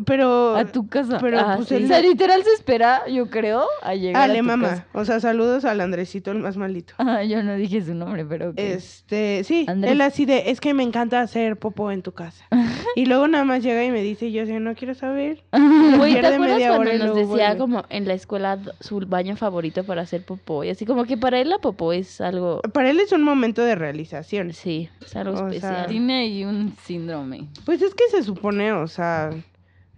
[0.06, 0.56] Pero...
[0.56, 1.18] a tu casa.
[1.20, 1.76] Pero, Ah, pues, sí.
[1.84, 4.70] O sea, literal se espera, yo creo, a llegar Ale, a tu mamá.
[4.70, 4.86] casa.
[4.94, 6.94] O sea, saludos al Andresito, el más malito.
[6.98, 8.54] Ah, yo no dije su nombre, pero.
[8.56, 9.92] Este, sí, Andrés.
[9.94, 12.46] él así de, es que me encanta hacer popó en tu casa.
[12.96, 15.44] y luego nada más llega y me dice, y yo así, no quiero saber.
[15.98, 17.58] Güey, ¿te acuerdas media cuando hora nos decía vuelve.
[17.58, 20.64] como en la escuela su baño favorito para hacer popó?
[20.64, 22.62] Y así como que para él la popó es algo...
[22.74, 24.54] Para él es un momento de realización.
[24.54, 25.88] Sí, es algo O sea, especial.
[25.88, 27.48] Tiene ahí un síndrome.
[27.66, 29.32] Pues es que se supone, o sea,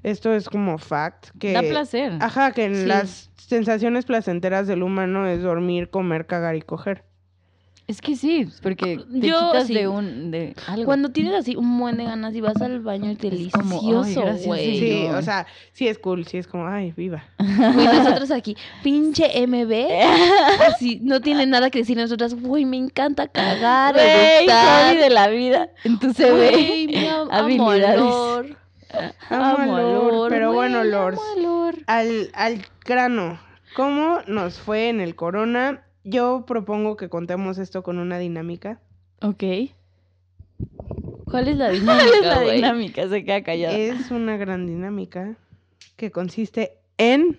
[0.04, 1.54] esto es como fact, que...
[1.54, 2.14] Da placer.
[2.20, 2.86] Ajá, que en Sí.
[2.86, 7.04] las sensaciones placenteras del humano es dormir, comer, cagar y coger.
[7.88, 9.74] Es que sí, porque te Yo quitas sí.
[9.74, 10.86] de un de algo.
[10.86, 13.14] Cuando tienes así un buen de ganas y vas al baño
[13.52, 14.80] como, ay, delicioso, güey.
[14.80, 17.26] Sí, o sea, sí es cool, sí es como, ay, viva.
[17.40, 19.74] Güey, nosotros aquí, pinche MB,
[20.70, 25.70] así, no tiene nada que decir nosotras, güey, me encanta cagar, Güey, de la vida.
[25.84, 26.32] En tu CV.
[26.32, 27.28] Güey, mi am-
[29.30, 29.62] amo habilidades.
[29.62, 30.04] a Lord.
[30.04, 31.78] Amo Lord, pero güey, bueno, amo Lord.
[31.88, 33.40] Al, al grano,
[33.76, 35.84] ¿cómo nos fue en el corona?
[36.04, 38.80] Yo propongo que contemos esto con una dinámica.
[39.22, 39.44] Ok.
[41.26, 43.08] ¿Cuál es la ¿Cuál es dinámica, la dinámica?
[43.10, 43.78] Se queda callada.
[43.78, 45.36] Es una gran dinámica
[45.96, 47.38] que consiste en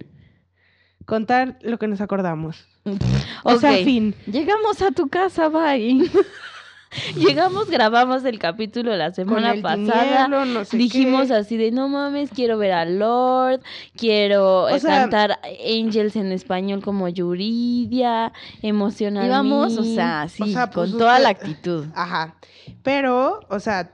[1.04, 2.68] contar lo que nos acordamos.
[3.44, 4.14] O sea, fin.
[4.26, 6.08] Llegamos a tu casa, bye.
[7.16, 10.26] Llegamos, grabamos el capítulo la semana el pasada.
[10.26, 11.34] tinieblo, no sé Dijimos qué.
[11.34, 13.60] así de no mames, quiero ver a Lord,
[13.96, 19.26] quiero eh, sea- cantar Angels en español como Yuridia, emocional.
[19.26, 21.86] Íbamos, o sea, sí, O sea, con pues toda la actitud.
[21.94, 22.36] Ajá.
[22.82, 23.92] Pero, o sea,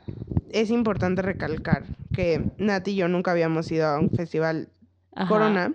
[0.50, 4.68] es importante recalcar que Nati y yo nunca habíamos ido a un festival
[5.28, 5.72] Corona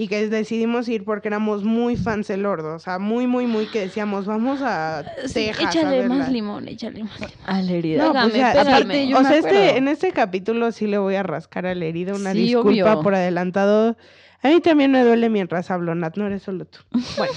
[0.00, 3.66] y que decidimos ir porque éramos muy fans del Lord, o sea, muy, muy, muy
[3.66, 7.34] que decíamos, vamos a Texas a échale más limón, échale más limón.
[7.44, 8.04] A la herida.
[8.06, 8.70] No, pues Pégame, pégame.
[8.70, 11.84] aparte, Yo o sea, este, en este capítulo sí le voy a rascar a la
[11.84, 13.02] herida, una Sí, disculpa obvio.
[13.02, 13.98] por adelantado.
[14.42, 16.78] A mí también me duele mientras hablo, Nat, no eres solo tú.
[17.18, 17.34] Bueno,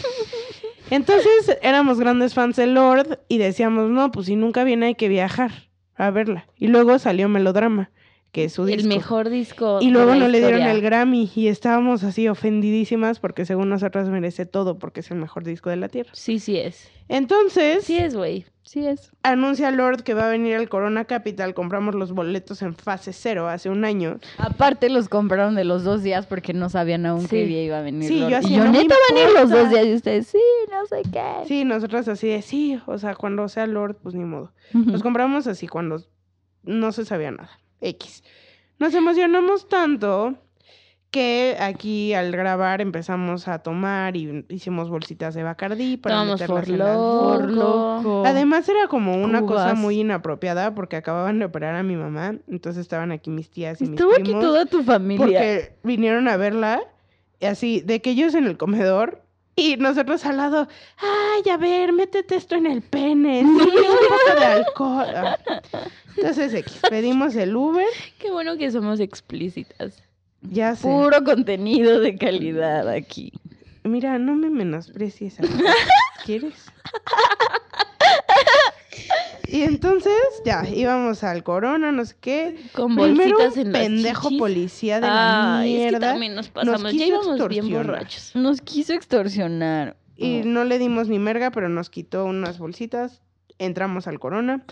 [0.89, 5.09] entonces éramos grandes fans de Lord y decíamos, no, pues si nunca viene hay que
[5.09, 5.51] viajar
[5.95, 6.47] a verla.
[6.57, 7.91] Y luego salió Melodrama,
[8.33, 8.81] que es su disco.
[8.81, 9.77] El mejor disco.
[9.79, 13.69] Y de luego la no le dieron el Grammy y estábamos así ofendidísimas porque según
[13.69, 16.09] nosotras merece todo porque es el mejor disco de la tierra.
[16.13, 16.89] Sí, sí es.
[17.09, 18.45] Entonces, Sí es, güey.
[18.63, 19.11] Sí es.
[19.23, 21.53] anuncia Lord que va a venir al Corona Capital.
[21.53, 24.17] Compramos los boletos en fase cero hace un año.
[24.39, 27.49] Aparte los compraron de los dos días porque no sabían aún qué Sí.
[27.49, 28.07] día iba a venir.
[28.09, 28.31] Sí, Lord.
[28.31, 30.39] yo así, y yo no neta van a ir los dos días y ustedes, sí,
[30.71, 31.47] no sé qué.
[31.47, 34.53] Sí, nosotras así de sí, o sea, cuando sea Lord, pues ni modo.
[34.71, 36.01] Los compramos así cuando
[36.63, 37.51] no se sabía nada.
[37.83, 38.23] X.
[38.79, 40.35] Nos emocionamos tanto
[41.11, 46.67] que aquí al grabar empezamos a tomar y hicimos bolsitas de Bacardí para Tomamos meterlas
[46.67, 47.33] en loco.
[47.33, 48.23] Por loco.
[48.25, 52.81] Además era como una cosa muy inapropiada porque acababan de operar a mi mamá, entonces
[52.81, 55.23] estaban aquí mis tías y mis Estuvo aquí primos toda tu familia.
[55.23, 56.81] porque vinieron a verla
[57.39, 59.22] y así de que ellos en el comedor
[59.55, 64.39] Y nosotros al lado, ay, a ver, métete esto en el pene, sí, un poco
[64.39, 65.13] de alcohol.
[65.15, 65.37] Ah.
[66.17, 67.85] Entonces, X, pedimos el Uber,
[68.19, 70.01] Qué bueno que somos explícitas.
[70.41, 70.87] ya sé.
[70.87, 73.31] Puro contenido de calidad aquí.
[73.83, 75.73] Mira, no me menosprecies, amiga.
[76.25, 76.71] ¿Quieres?
[79.47, 80.13] Y entonces,
[80.45, 82.55] ya, íbamos al Corona, no sé qué.
[82.73, 84.39] Con Primero bolsitas un en pendejo chichis.
[84.39, 86.11] policía de la Ay, es que mierda.
[86.11, 86.81] también nos pasamos.
[86.83, 87.85] ya quiso íbamos bien extorsionar.
[87.85, 88.31] borrachos.
[88.35, 89.97] Nos quiso extorsionar.
[90.15, 90.45] Y Oh.
[90.45, 93.21] no le dimos ni merga, pero nos quitó unas bolsitas.
[93.59, 94.63] Entramos al Corona.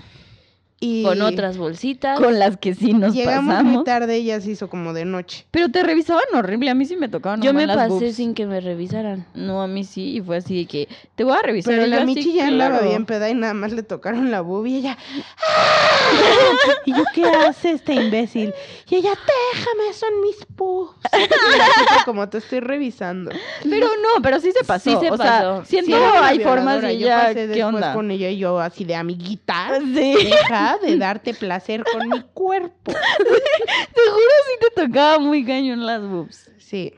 [0.84, 2.20] Y Con otras bolsitas.
[2.20, 3.74] Con las que sí nos llegamos pasamos.
[3.74, 5.46] muy tarde y ya se hizo como de noche.
[5.52, 6.72] Pero te revisaban horrible.
[6.72, 8.15] A mí sí me tocaban Yo me las pasé boobs.
[8.15, 9.28] sin que me revisaran.
[9.36, 10.15] No, a mí sí.
[10.17, 11.74] Y fue así de que te voy a revisar.
[11.76, 12.89] Pero Y yo la así, Michi ya andaba claro.
[12.89, 14.98] bien peda y nada más le tocaron la boobie y ella.
[15.48, 16.72] ¡Ah!
[16.86, 18.52] ¿Y yo qué hace este imbécil?
[18.89, 19.12] Y ella,
[19.54, 20.96] déjame, son mis boobs.
[22.06, 23.30] Como te estoy revisando.
[23.63, 24.89] Pero no, pero sí se pasó.
[24.89, 25.65] Sí se o sea, pasó.
[25.65, 27.20] siento Sí, hay formas de Yo ella.
[27.22, 27.94] pasé ¿Qué después onda?
[27.94, 29.67] con ella y yo así de amiguita.
[29.94, 30.32] Sí.
[30.77, 32.91] De darte placer con mi cuerpo.
[32.91, 36.49] Te juro sí te tocaba muy cañón las boobs.
[36.57, 36.93] Sí.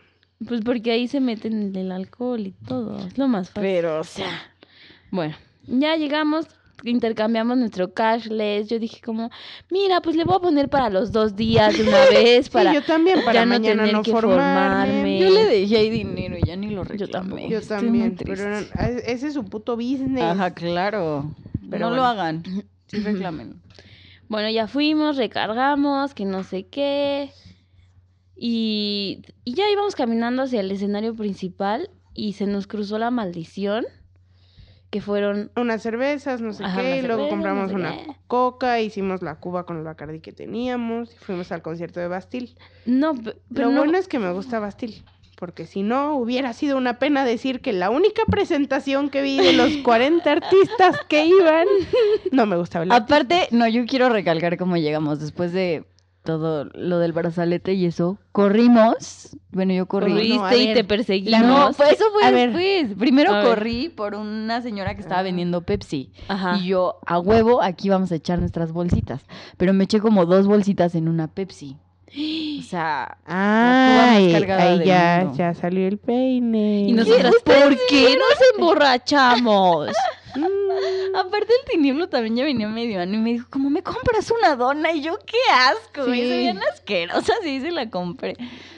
[0.47, 2.97] Pues porque ahí se meten el alcohol y todo.
[3.07, 3.61] Es lo más fácil.
[3.63, 4.51] Pero, o sea.
[5.11, 5.35] Bueno,
[5.67, 6.47] ya llegamos,
[6.83, 8.67] intercambiamos nuestro cashless.
[8.67, 9.29] Yo dije como,
[9.69, 12.75] mira, pues le voy a poner para los dos días de una vez para sí,
[12.75, 14.83] yo también para ya no tener no que formarme.
[14.83, 15.19] formarme.
[15.19, 17.47] Yo le dejé ahí dinero y ya ni lo reclamé.
[17.49, 18.43] Yo también, pero triste.
[18.45, 20.23] eran- a- ese es su puto business.
[20.23, 21.31] Ajá, claro.
[21.69, 22.43] Pero no lo hagan.
[22.93, 23.61] Sí reclamen.
[24.29, 27.31] Bueno, ya fuimos, recargamos, que no sé qué.
[28.35, 33.85] Y, y ya íbamos caminando hacia el escenario principal y se nos cruzó la maldición,
[34.89, 35.51] que fueron...
[35.55, 38.07] Unas cervezas, no sé Ajá, qué, y luego compramos no sé una qué.
[38.27, 42.55] coca, hicimos la cuba con el bacardi que teníamos y fuimos al concierto de Bastille.
[42.85, 45.03] No, pe- pero Lo no- bueno es que me gusta Bastille,
[45.43, 49.51] porque si no hubiera sido una pena decir que la única presentación que vi de
[49.51, 51.67] los 40 artistas que iban,
[52.31, 55.83] no me gustaba el Aparte, no, yo quiero recalcar cómo llegamos después de
[56.23, 58.19] todo lo del brazalete y eso.
[58.31, 59.35] Corrimos.
[59.51, 60.13] Bueno, yo corrí.
[60.13, 61.41] corriste No, y ver, te perseguimos.
[61.41, 62.53] No, fue eso fue A ver.
[62.53, 62.97] después.
[62.97, 63.47] Primero A ver.
[63.49, 66.13] corrí por una señora que estaba vendiendo Pepsi.
[66.29, 66.57] Ajá.
[66.57, 69.25] Y yo, a huevo, aquí vamos a echar nuestras bolsitas.
[69.57, 71.75] Pero me eché como dos bolsitas en una Pepsi.
[72.59, 75.37] O sea, cuba más Ay, cargada ahí del ya, mundo.
[75.37, 76.81] ya salió el peine.
[76.87, 79.89] Y nosotras, ¿por qué nos emborrachamos?
[80.35, 84.31] Mm, aparte el tinieblo también ya venía medio ano y me dijo, ¿cómo me compras
[84.31, 84.91] una dona?
[84.91, 86.27] Y yo, qué asco, y Sí.
[86.27, 88.35] se veían asquerosas y se la compré.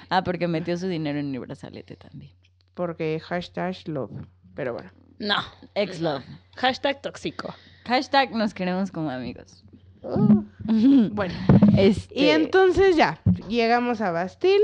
[0.09, 2.33] Ah, porque metió su dinero en mi brazalete también.
[2.73, 4.11] porque hashtag love.
[4.53, 4.91] Pero bueno.
[5.17, 5.37] No.
[5.75, 6.25] Ex love.
[6.57, 7.55] Hashtag tóxico.
[7.87, 9.63] Hashtag nos queremos como amigos.
[11.11, 11.33] Bueno.
[11.77, 14.63] Este, Y entonces ya, llegamos a Bastille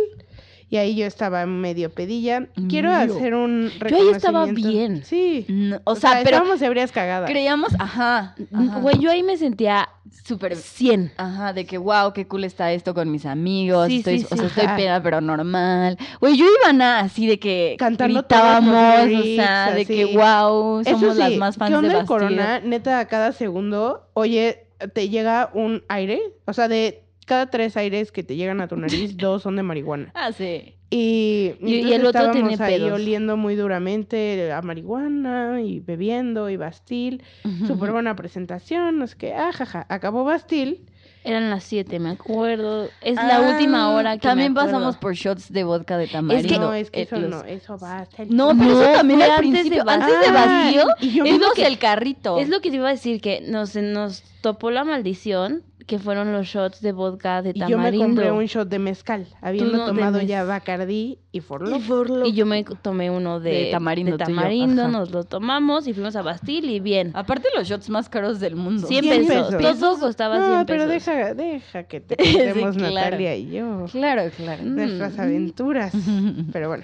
[0.69, 2.47] y ahí yo estaba medio pedilla.
[2.69, 4.69] Quiero hacer un Yo ahí estaba reconocimiento.
[4.69, 5.04] bien.
[5.06, 5.45] Sí.
[5.49, 7.30] no, o, sea, pero estábamos ebrias cagadas.
[7.30, 9.89] creíamos, ajá, ajá, Güey, yo ahí me sentía
[10.23, 11.12] súper 100.
[11.17, 13.88] Ajá, de que wow, qué cool está esto con mis amigos.
[13.88, 14.45] Sí, estoy, sí, o sea, sí.
[14.45, 14.75] estoy Ajá.
[14.77, 15.97] peda, pero normal.
[16.21, 19.93] Güey, yo iba nada así de que Cantando todos los gritábamos, o sea, de así.
[19.93, 22.60] que wow, somos Eso sí, las más ¿qué fans onda de el corona?
[22.62, 26.21] Neta, a cada segundo, oye, te llega un aire.
[26.45, 29.63] O sea, de cada tres aires que te llegan a tu nariz, dos son de
[29.63, 30.11] marihuana.
[30.15, 30.75] Ah, sí.
[30.93, 32.91] Y, Y- y entonces el otro tiene ahí pedos.
[32.91, 37.21] oliendo muy duramente a marihuana y bebiendo y Bastille.
[37.65, 39.33] Súper buena presentación, no sé qué.
[39.33, 40.81] Ajaja, acabó Bastille.
[41.23, 42.89] Eran las 7, me acuerdo.
[42.99, 46.60] Es la última Ah, hora que También me pasamos por shots de vodka de tamarindo.
[46.60, 49.21] no, es que eh, eso los- no, eso va hasta el No, pero eso también
[49.21, 49.84] al antes de principio.
[49.88, 52.39] Antes de Ah, yo vimos lo que- el carrito.
[52.39, 56.31] Es lo que te iba a decir, que nos, nos topó la maldición, que fueron
[56.31, 58.05] los shots de vodka de Y yo me tamarindo.
[58.05, 62.25] compré un shot de mezcal, habiendo no, tomado mez- ya Bacardí y Forló.
[62.25, 66.15] Y yo me tomé uno de, De tamarindo de tamarindo, nos lo tomamos y fuimos
[66.15, 67.11] a Bastille y bien.
[67.15, 68.87] Aparte los shots más caros del mundo.
[68.87, 69.55] 100 100 pesos.
[69.55, 69.79] pesos.
[69.79, 70.65] Todo costaba 100 No, pesos.
[70.67, 72.93] pero deja, deja que te Sí, contemos claro.
[72.95, 73.85] Natalia y yo.
[73.91, 74.63] Claro, claro.
[74.63, 75.21] Nuestras Mm.
[75.21, 75.93] aventuras.
[76.53, 76.83] Pero bueno.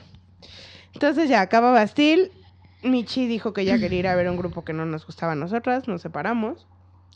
[0.94, 2.32] Entonces ya acaba Bastille.
[2.84, 5.36] Michi dijo que ya quería ir a ver un grupo que no nos gustaba a
[5.36, 5.88] nosotras.
[5.88, 6.66] Nos separamos.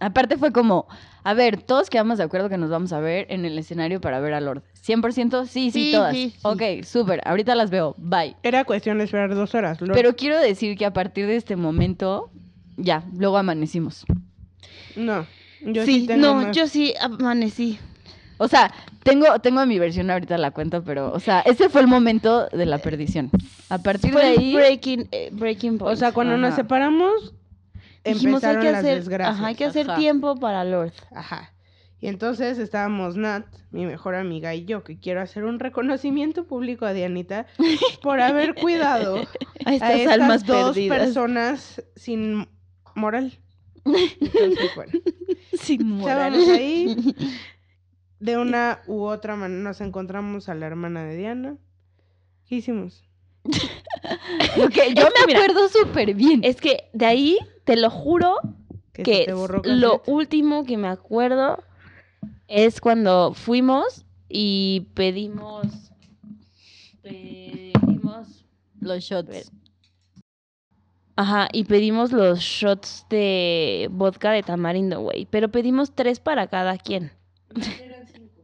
[0.01, 0.87] Aparte fue como,
[1.23, 4.19] a ver, todos quedamos de acuerdo que nos vamos a ver en el escenario para
[4.19, 4.63] ver a Lord.
[4.85, 5.45] ¿100%?
[5.45, 6.13] Sí, sí, Sí, todas.
[6.13, 6.39] sí, sí.
[6.41, 7.21] Ok, súper.
[7.23, 7.93] Ahorita las veo.
[7.97, 8.35] Bye.
[8.41, 9.79] Era cuestión de esperar dos horas.
[9.79, 9.93] Lord.
[9.93, 12.31] Pero quiero decir que a partir de este momento,
[12.77, 14.05] ya, luego amanecimos.
[14.95, 15.25] No.
[15.63, 16.55] Yo sí, sí, tengo no, más.
[16.55, 17.77] yo sí amanecí.
[18.39, 21.87] O sea, tengo, tengo mi versión ahorita la cuento, pero, o sea, ese fue el
[21.87, 23.29] momento de la perdición.
[23.69, 25.93] A partir de Fue ahí, breaking, eh, breaking point.
[25.93, 27.35] O sea, cuando nos separamos,
[28.03, 29.37] Dijimos, hay que hacer, desgracias.
[29.37, 29.99] ajá, hay que hacer Ajá.
[29.99, 30.93] tiempo para Lord.
[31.13, 31.53] Ajá.
[31.99, 36.85] Y entonces estábamos Nat, mi mejor amiga y yo, que quiero hacer un reconocimiento público
[36.85, 37.45] a Dianita
[38.01, 39.17] por haber cuidado
[39.65, 40.97] A estas, a estas almas dos perdidas.
[40.97, 42.47] personas sin
[42.95, 43.37] moral.
[43.85, 44.91] Entonces, bueno,
[45.53, 46.33] Sin moral.
[46.33, 46.95] estábamos ahí.
[48.19, 51.57] De una u otra manera nos encontramos a la hermana de Diana.
[52.47, 53.03] ¿Qué hicimos?
[54.57, 56.41] Lo que yo me acuerdo súper bien.
[56.43, 58.37] Es que de ahí, te lo juro,
[58.93, 61.63] ¿Que se que te borró lo último que me acuerdo
[62.47, 65.65] es cuando fuimos y pedimos
[67.01, 68.45] pedimos
[68.79, 69.51] Los shots.
[71.15, 76.77] ajá y pedimos los shots de vodka de tamarindo güey pero pedimos tres para cada
[76.77, 77.11] quien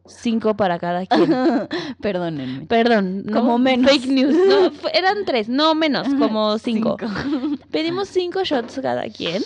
[0.08, 1.30] cinco para cada quien
[2.02, 2.66] Perdónenme.
[2.68, 3.92] perdón no Como menos.
[3.92, 7.58] fake news no eran tres no menos como cinco, Cinco.
[7.72, 9.42] pedimos cinco shots cada quien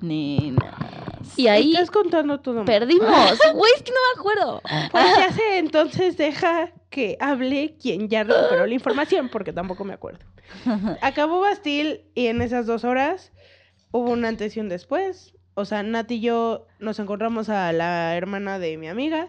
[0.00, 0.74] Nena.
[1.36, 3.08] y ahí Estás contando todo perdimos
[3.54, 8.24] güey es que no me acuerdo Pues ya sé, entonces deja que hable quien ya
[8.24, 10.20] recuperó la información, porque tampoco me acuerdo.
[11.02, 13.30] Acabó Bastil y en esas dos horas
[13.90, 15.34] hubo un antes y un después.
[15.52, 19.28] O sea, Nat y yo nos encontramos a la hermana de mi amiga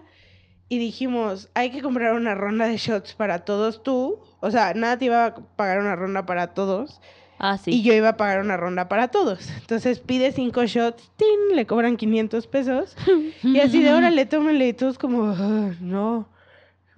[0.70, 4.20] y dijimos, hay que comprar una ronda de shots para todos tú.
[4.40, 7.02] O sea, Nat iba a pagar una ronda para todos
[7.42, 9.50] ah sí y yo iba a pagar una ronda para todos.
[9.60, 11.56] Entonces pide cinco shots, ¡tin!
[11.56, 12.96] le cobran 500 pesos.
[13.44, 14.68] Y así de órale, tómenle.
[14.68, 16.30] Y todos como, "Ah, no,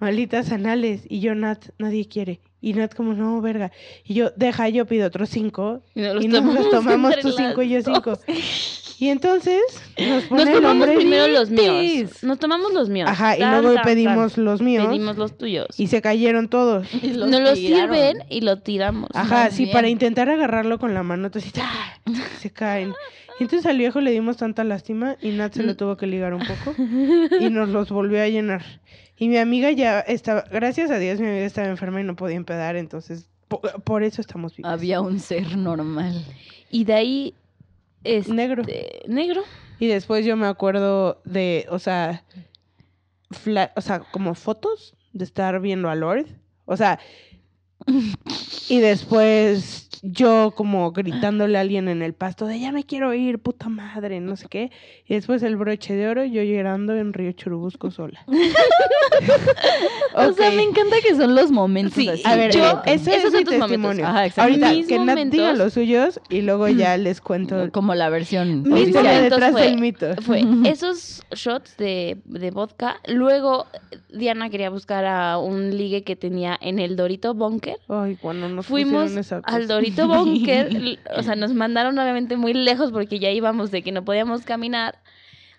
[0.00, 1.02] malditas anales.
[1.08, 2.40] Y yo, Nat, nadie quiere.
[2.60, 3.72] Y Nat como, no, verga.
[4.04, 5.82] Y yo, deja, yo pido otros cinco.
[5.94, 8.18] Y nos los y nos los tomamos tú cinco y yo cinco.
[9.02, 9.60] Y entonces
[9.98, 12.22] nos pone Nos el tomamos primero los míos.
[12.22, 13.08] Nos tomamos los míos.
[13.10, 14.44] Ajá, y Tan, luego tan, pedimos tan.
[14.44, 14.86] los míos.
[14.86, 15.66] Pedimos los tuyos.
[15.76, 16.86] Y se cayeron todos.
[17.02, 19.10] Y Nos los sirven y lo tiramos.
[19.12, 19.74] Ajá, Más sí, bien.
[19.74, 21.94] para intentar agarrarlo con la mano, entonces ¡ah!
[22.38, 22.92] se caen.
[23.40, 26.32] Y entonces al viejo le dimos tanta lástima y Nat se lo tuvo que ligar
[26.34, 26.76] un poco
[27.40, 28.62] y nos los volvió a llenar.
[29.18, 32.36] Y mi amiga ya estaba, gracias a Dios mi amiga estaba enferma y no podía
[32.36, 34.70] empedar, entonces po- por, eso estamos vivos.
[34.70, 36.24] Había un ser normal.
[36.70, 37.34] Y de ahí.
[38.04, 38.62] Este, Negro.
[39.06, 39.42] Negro.
[39.78, 42.24] Y después yo me acuerdo de, o sea,
[43.30, 46.26] fla- o sea, como fotos de estar viendo a Lord.
[46.64, 46.98] O sea,
[48.68, 53.38] y después yo como gritándole a alguien en el pasto de ya me quiero ir,
[53.38, 54.70] puta madre, no sé qué.
[55.06, 58.24] Y después el broche de oro, yo llorando en Río Churubusco sola.
[60.14, 62.22] O sea, me encanta que son los momentos Sí, así.
[62.26, 63.68] A ver, Yo- eh, ese esos es son mi tus momentos.
[63.68, 64.06] testimonio.
[64.06, 64.42] Ajá.
[64.42, 68.10] Ahorita Mis que Nat diga momentos- los suyos y luego ya les cuento como la
[68.10, 70.14] versión Mis momentos detrás fue- del mito.
[70.22, 72.96] Fue esos shots de, de vodka.
[73.08, 73.66] Luego
[74.12, 77.76] Diana quería buscar a un ligue que tenía en el Dorito Bunker.
[77.88, 79.66] Ay, cuando nos Fuimos esa al.
[79.66, 83.92] Dorito Bunker, l- o sea, nos mandaron obviamente muy lejos porque ya íbamos de que
[83.92, 84.98] no podíamos caminar.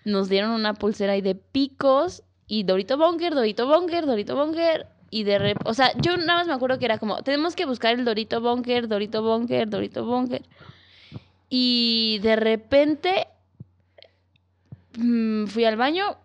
[0.04, 4.86] Nos dieron una pulsera ahí de picos y Dorito Bunker, Dorito Bunker, Dorito Bunker.
[5.10, 7.64] Y de rep o sea, yo nada más me acuerdo que era como, tenemos que
[7.66, 10.42] buscar el Dorito Bunker, Dorito Bunker, Dorito Bunker.
[11.48, 13.28] Y de repente
[14.98, 16.16] mm, fui al baño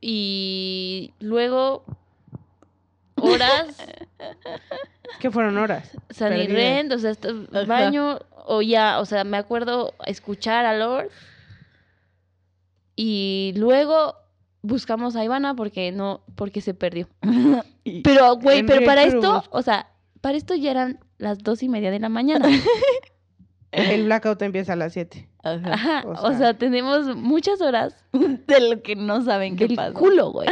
[0.00, 1.84] y luego
[3.16, 3.78] horas
[5.20, 5.90] que fueron horas.
[6.10, 6.52] San y Perdidas.
[6.62, 7.64] Rent, o sea, esto- Ajá.
[7.64, 11.08] baño, o ya, o sea, me acuerdo escuchar a Lord.
[12.96, 14.14] Y luego
[14.62, 17.08] buscamos a Ivana porque no, porque se perdió.
[18.02, 19.88] Pero, güey, pero para esto, o sea,
[20.22, 22.48] para esto ya eran las dos y media de la mañana.
[23.72, 25.28] El blackout empieza a las 7.
[25.42, 25.72] Ajá.
[25.74, 29.92] Ajá, O o sea- tenemos muchas horas De lo que no saben qué pasa.
[29.92, 30.48] culo, güey.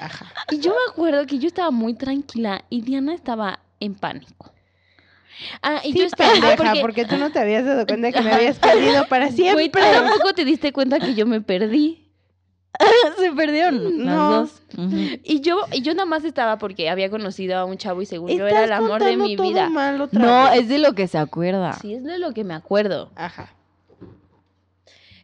[0.00, 0.26] Ajá.
[0.50, 4.52] Y yo me acuerdo que yo estaba muy tranquila y Diana estaba en pánico.
[5.62, 7.04] Ah, y Sí, yo estaba, pendeja, porque- porque...
[7.04, 9.68] tú no te habías dado cuenta que me habías perdido para Güey, siempre.
[9.68, 12.02] tú tampoco te diste cuenta que yo me perdí.
[13.18, 14.86] Se perdieron las No.
[15.24, 18.30] Y yo, y yo nada más estaba porque había conocido a un chavo y según
[18.36, 19.70] yo era el amor de mi todo vida.
[19.70, 20.60] mal otra No, vez.
[20.60, 21.72] es de lo que se acuerda.
[21.74, 23.10] Sí, es de lo que me acuerdo.
[23.16, 23.54] Ajá.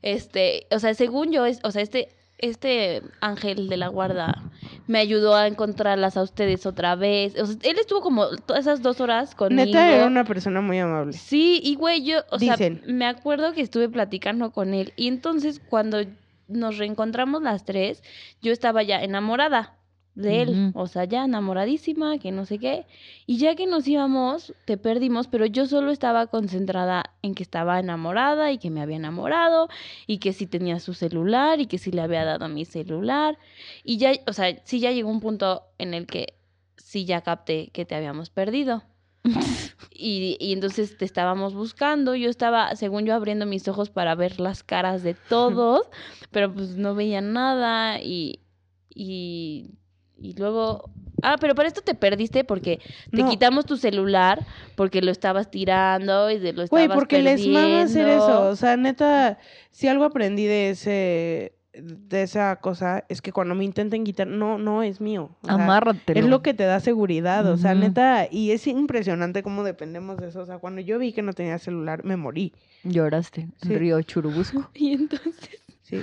[0.03, 2.09] Este, o sea, según yo, es, o sea, este,
[2.43, 4.43] este ángel de la guarda
[4.87, 7.41] me ayudó a encontrarlas a ustedes otra vez.
[7.41, 9.65] O sea, él estuvo como todas esas dos horas conmigo.
[9.65, 11.13] Neta era una persona muy amable.
[11.15, 12.83] Sí, y güey, yo, o Dicen.
[12.85, 14.93] sea, me acuerdo que estuve platicando con él.
[14.97, 15.99] Y entonces cuando
[16.49, 18.03] nos reencontramos las tres,
[18.43, 19.79] yo estaba ya enamorada
[20.15, 20.71] de él.
[20.71, 20.81] Ujú.
[20.81, 22.87] O sea, ya enamoradísima, que no sé qué.
[23.27, 27.79] Y ya que nos íbamos, te perdimos, pero yo solo estaba concentrada en que estaba
[27.81, 29.69] enamorada y que me había enamorado
[30.07, 33.39] y que sí tenía su celular y que sí le había dado mi celular.
[33.85, 36.35] Y ya, o sea, sí ya llegó un punto en el que
[36.77, 38.83] sí ya capté que te habíamos perdido.
[39.95, 42.17] Y, y entonces te estábamos buscando.
[42.17, 45.89] Yo estaba, según yo, abriendo mis ojos para ver las caras de todos,
[46.33, 48.41] pero pues no veía nada y,
[48.93, 49.71] y,
[50.23, 50.89] Y luego...
[51.25, 52.81] Ah, pero para esto te perdiste porque
[53.13, 53.29] te No.
[53.31, 54.45] quitamos tu celular
[54.75, 58.49] porque lo estabas tirando y de lo estabas Güey, porque les mama hacer eso.
[58.49, 59.39] O sea, neta,
[59.71, 64.59] si algo aprendí de ese de esa cosa es que cuando me intenten quitar, no,
[64.59, 65.31] no es mío.
[65.43, 66.21] Sea, Amárratelo.
[66.21, 70.29] Es lo que te da seguridad, o sea, neta, y es impresionante cómo dependemos de
[70.29, 70.41] eso.
[70.43, 72.53] O sea, cuando yo vi que no tenía celular, me morí.
[72.85, 73.73] Lloraste Sí.
[73.73, 74.69] en Río Churubusco.
[74.75, 75.62] Y entonces
[75.93, 76.03] Sí.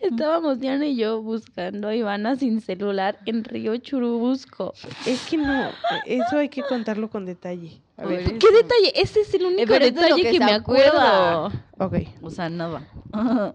[0.00, 4.72] estábamos Diana y yo buscando a Ivana sin celular en Río Churubusco.
[5.06, 5.70] Es que no,
[6.06, 7.82] eso hay que contarlo con detalle.
[7.98, 8.92] A ver, ¿Qué detalle?
[8.94, 11.48] Ese es el único pero lo detalle que me acuerdo.
[11.78, 11.96] ok.
[12.22, 12.82] O sea, nada.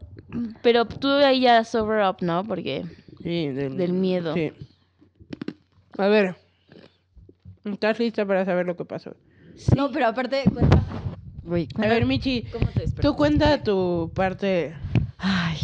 [0.61, 2.43] Pero tú ahí ya sober up, ¿no?
[2.43, 2.83] Porque
[3.23, 4.33] Sí, del, Del miedo.
[4.35, 4.51] Sí.
[5.97, 6.35] A ver,
[7.63, 9.15] ¿estás lista para saber lo que pasó?
[9.75, 10.83] No, pero aparte, cuenta.
[11.43, 13.01] Güey, A ver, Michi, ¿cómo te despertaste?
[13.01, 14.75] tú cuenta tu parte.
[15.27, 15.57] Ay.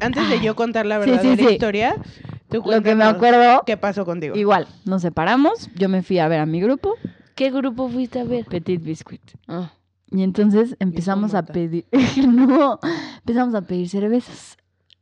[0.00, 1.52] Antes de yo contar la Sí, sí, verdadera sí.
[1.54, 1.94] historia,
[2.48, 4.36] tú Lo que me acuerdo, ¿Qué pasó contigo?
[4.36, 6.94] igual, nos separamos, yo me fui a ver a mi grupo,
[7.34, 8.44] ¿qué grupo fuiste a ver?
[8.46, 9.20] Petit Biscuit.
[9.48, 9.72] Ah.
[10.10, 11.86] Y entonces empezamos a pedir,
[12.28, 12.78] no,
[13.18, 14.56] empezamos a pedir cervezas.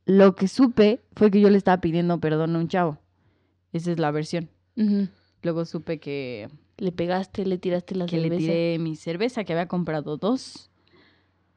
[0.05, 2.97] Lo que supe fue que yo le estaba pidiendo perdón a un chavo.
[3.73, 4.49] Esa es la versión.
[5.43, 8.39] Luego supe que, Le pegaste, le tiraste la que le cerveza.
[8.39, 10.69] tiré mi cerveza, que había comprado dos,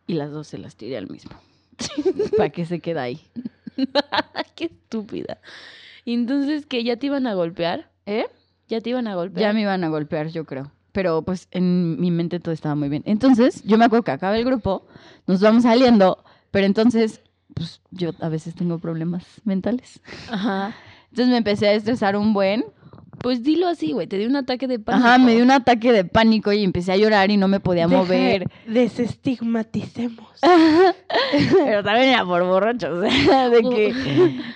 [0.07, 1.33] y las dos se las tiré al mismo.
[2.37, 3.21] Para que se quede ahí.
[4.55, 5.39] Qué estúpida.
[6.05, 7.91] Entonces, que ¿Ya te iban a golpear?
[8.07, 8.27] ¿Eh?
[8.69, 9.41] ¿Ya te iban a golpear?
[9.41, 10.71] Ya me iban a golpear, yo creo.
[10.93, 13.03] Pero pues en mi mente todo estaba muy bien.
[13.07, 14.87] Entonces, yo me acuerdo que acaba el grupo,
[15.27, 17.21] nos vamos saliendo, pero entonces,
[17.55, 20.01] pues yo a veces tengo problemas mentales.
[20.31, 20.75] Ajá.
[21.11, 22.65] Entonces me empecé a estresar un buen.
[23.27, 24.07] Pues dilo así, güey.
[24.07, 25.05] Te dio un ataque de pánico.
[25.05, 27.89] Ajá, me dio un ataque de pánico y empecé a llorar y no me podía
[27.89, 28.47] Deja- mover.
[28.69, 30.29] Desestigmaticemos.
[31.65, 33.93] Pero también era por borracho, o sea, de que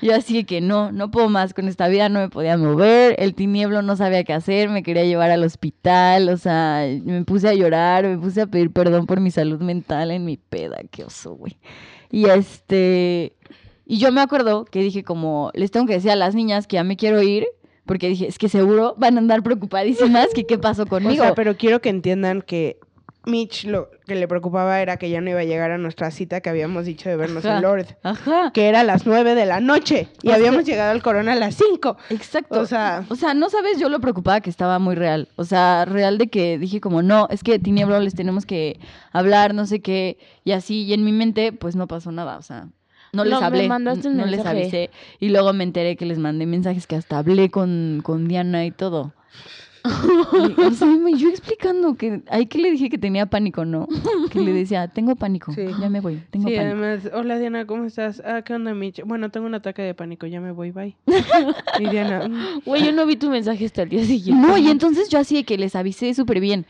[0.01, 3.17] yo así de que no, no puedo más con esta vida, no me podía mover,
[3.19, 7.49] el tinieblo no sabía qué hacer, me quería llevar al hospital, o sea, me puse
[7.49, 11.03] a llorar, me puse a pedir perdón por mi salud mental en mi peda, qué
[11.03, 11.57] oso, güey.
[12.13, 13.33] Y este,
[13.85, 16.75] y yo me acuerdo que dije como, les tengo que decir a las niñas que
[16.77, 17.47] ya me quiero ir,
[17.91, 21.25] porque dije, es que seguro van a andar preocupadísimas que qué pasó O conmigo.
[21.25, 22.79] sea, pero quiero que entiendan que
[23.27, 26.41] Mitch lo que le preocupaba era que ya no iba a llegar a nuestra cita
[26.41, 27.57] que habíamos dicho de vernos Ajá.
[27.57, 27.87] en Lord.
[28.05, 31.03] Ajá, Que era a las nueve de la noche y O sea- habíamos llegado al
[31.03, 31.97] Corona a las cinco.
[32.11, 32.61] exacto.
[32.61, 35.27] O sea, O sea, no sabes yo lo preocupada que estaba muy real.
[35.35, 38.79] O sea, real de que dije como, no, es que Tinieblo les tenemos que
[39.13, 40.85] hablar, no sé qué, y así.
[40.85, 42.39] Y en mi mente, pues no pasó nada.
[42.39, 42.69] O sea,
[43.13, 43.69] no les No, me hablé.
[43.69, 44.91] mandaste un no les avisé.
[45.19, 48.71] Y luego me enteré que les mandé mensajes que hasta hablé con, con Diana y
[48.71, 49.13] todo.
[49.83, 53.89] Y, o sea, me- yo explicando que ahí que le dije que tenía pánico, ¿no?
[54.31, 55.63] Que le decía, tengo pánico, Sí.
[55.81, 56.77] ya me voy, tengo sí, pánico.
[56.77, 58.21] además, hola Diana, ¿cómo estás?
[58.25, 59.03] Ah, ¿qué onda, Mitch?
[59.07, 60.97] Bueno, tengo un ataque de pánico, ya me voy, bye.
[61.79, 64.47] y Diana, "Mm, Güey, yo no vi tu mensaje hasta el día siguiente.
[64.47, 66.67] No, y entonces yo así de que les avisé súper bien.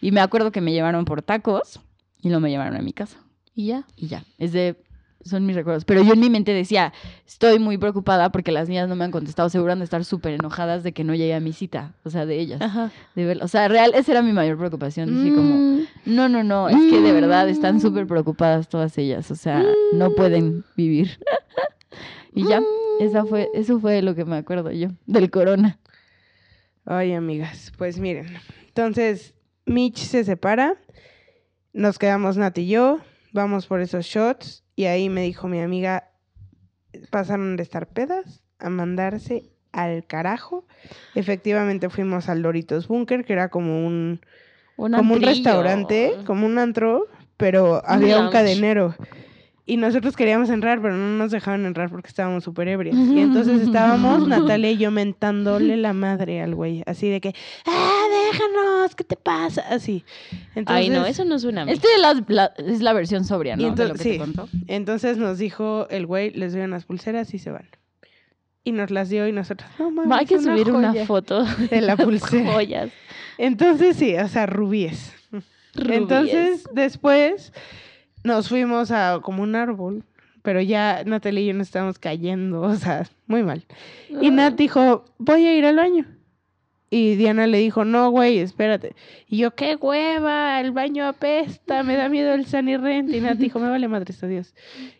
[0.00, 1.80] Y me acuerdo que me llevaron por tacos
[2.22, 3.18] y luego me llevaron a mi casa.
[3.54, 3.86] Y ya.
[3.94, 4.74] Y ya, es de,
[5.24, 5.84] son mis recuerdos.
[5.84, 6.92] Pero yo en mi mente decía,
[7.26, 9.48] estoy muy preocupada porque las niñas no me han contestado.
[9.48, 11.94] Seguro han de estar súper enojadas de que no llegué a mi cita.
[12.04, 12.60] O sea, de ellas.
[12.60, 12.90] Ajá.
[13.14, 15.24] De ver, o sea, real, esa era mi mayor preocupación.
[15.24, 19.30] Dije como, Mm, no, no, no, es que de verdad están súper preocupadas todas ellas.
[19.30, 21.18] O sea, no pueden vivir.
[22.34, 22.62] y ya,
[23.00, 25.78] esa fue, eso fue lo que me acuerdo yo del corona.
[26.84, 28.26] Ay, amigas, pues miren.
[28.68, 30.76] Entonces, Mitch se separa,
[31.72, 32.98] nos quedamos Nat y yo,
[33.32, 36.10] vamos por esos shots, y ahí me dijo mi amiga,
[37.10, 40.66] pasaron de estar pedas a mandarse al carajo.
[41.14, 44.20] Efectivamente fuimos al Doritos Bunker, que era como un,
[44.76, 47.06] un como un restaurante, como un antro,
[47.36, 48.94] pero había un cadenero.
[49.66, 52.94] Y nosotros queríamos entrar, pero no nos dejaban entrar porque estábamos súper ebrias.
[52.96, 56.82] Y entonces estábamos, Natalia y yo, mentándole la madre al güey.
[56.84, 57.34] Así de que,
[57.66, 58.94] ¡ah, déjanos!
[58.94, 59.62] ¿Qué te pasa?
[59.70, 60.04] Así.
[60.54, 61.72] Entonces, Ay, no, eso no suena a mí.
[61.72, 63.62] Este es la, la- es la versión sobria, Y ¿no?
[63.62, 64.10] de entonces- lo que sí.
[64.10, 64.48] te contó.
[64.66, 67.66] entonces nos dijo el güey, les doy unas pulseras y se van.
[68.64, 71.44] Y nos las dio y nosotros, no mames, Va, Hay que subir una joya foto
[71.70, 72.52] de la pulsera.
[72.52, 72.90] joyas.
[73.38, 75.14] Entonces sí, o sea, rubíes.
[75.74, 77.52] Entonces, después
[78.24, 80.02] nos fuimos a como un árbol,
[80.42, 83.64] pero ya Natalia y yo nos estábamos cayendo, o sea, muy mal.
[84.20, 86.06] Y Nat dijo, voy a ir al baño.
[86.90, 88.94] Y Diana le dijo, no, güey, espérate.
[89.26, 93.12] Y yo, qué hueva, el baño apesta, me da miedo el Sunny Rent.
[93.12, 94.54] Y Nat dijo, me vale madre Dios.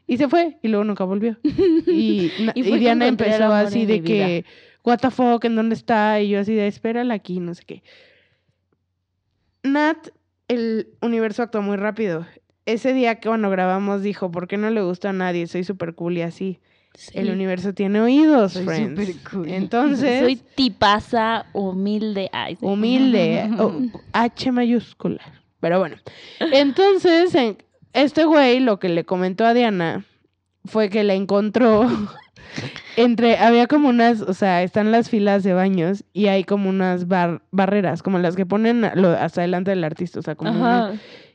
[0.06, 1.36] Y se fue, y luego nunca volvió.
[1.86, 4.44] Y, Diana empezó así de que,
[4.82, 6.20] what the fuck, ¿en dónde está?
[6.20, 7.82] Y yo así de, espérala aquí, no sé qué.
[9.62, 10.08] Nat,
[10.48, 12.26] el universo actuó muy rápido.
[12.66, 15.46] Ese día que cuando grabamos dijo, ¿por qué no le gustó a nadie?
[15.46, 16.60] Soy súper cool y así.
[17.12, 19.00] El universo tiene oídos, Soy friends.
[19.06, 19.48] súper cool.
[19.48, 22.30] Entonces, Soy tipaza, humilde.
[22.32, 23.50] Ay, humilde,
[24.12, 25.20] H mayúscula.
[25.60, 25.96] Pero bueno,
[26.52, 27.56] entonces en-
[27.92, 30.04] este güey lo que le comentó a Diana
[30.64, 31.88] fue que la encontró
[32.96, 37.08] entre, había como unas, o sea, están las filas de baños y hay como unas
[37.08, 40.92] bar- barreras, como las que ponen lo- hasta delante del artista, o sea, como una-.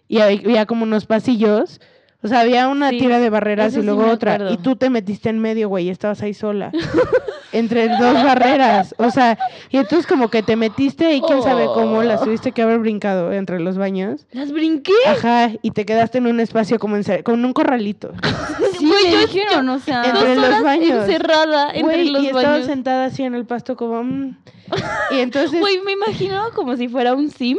[0.09, 1.79] Y había como unos pasillos.
[2.21, 4.51] O sea, había una Sí, tira de barreras y sí luego me otra.
[4.51, 6.69] Y tú te metiste en medio, güey, y estabas ahí sola.
[7.53, 8.93] entre dos barreras.
[8.97, 9.37] O sea,
[9.69, 12.25] y entonces como que te metiste y quién sabe cómo las Oh.
[12.25, 14.27] tuviste que haber brincado entre los baños.
[14.33, 14.91] ¿Las brinqué?
[15.07, 18.11] Ajá, y te quedaste en un espacio como en, con un corralito.
[18.79, 20.03] Sí, Güey, yo- dijeron, o sea...
[20.05, 21.05] Entre Dos los horas baños.
[21.05, 22.65] encerrada entre Güey, los y estaba baños.
[22.67, 24.03] sentada así en el pasto como...
[24.03, 24.37] mm.
[25.11, 25.57] Y entonces...
[25.59, 27.57] Güey, me imaginaba como si fuera un sim.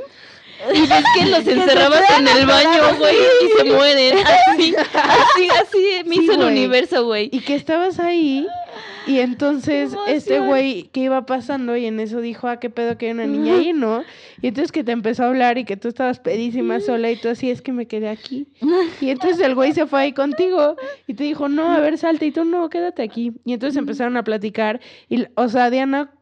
[0.75, 4.19] Y ves que los encerrabas en el baño, güey, y se mueren.
[4.27, 6.51] Así, así, así me Sí, hizo el güey.
[6.51, 7.29] universo, güey.
[7.33, 8.47] Y que estabas ahí
[9.07, 13.07] y entonces este güey que iba pasando y en eso dijo, ah, qué pedo que
[13.07, 14.05] hay una niña ahí, ¿no?
[14.43, 17.29] Y entonces que te empezó a hablar y que tú estabas pedísima sola y tú
[17.31, 18.47] así, es que me quedé aquí.
[19.01, 22.27] Y entonces el güey se fue ahí contigo y te dijo, no, a ver, salte.
[22.27, 23.33] Y tú, no, quédate aquí.
[23.45, 26.13] Y entonces empezaron a platicar y, o sea, Diana,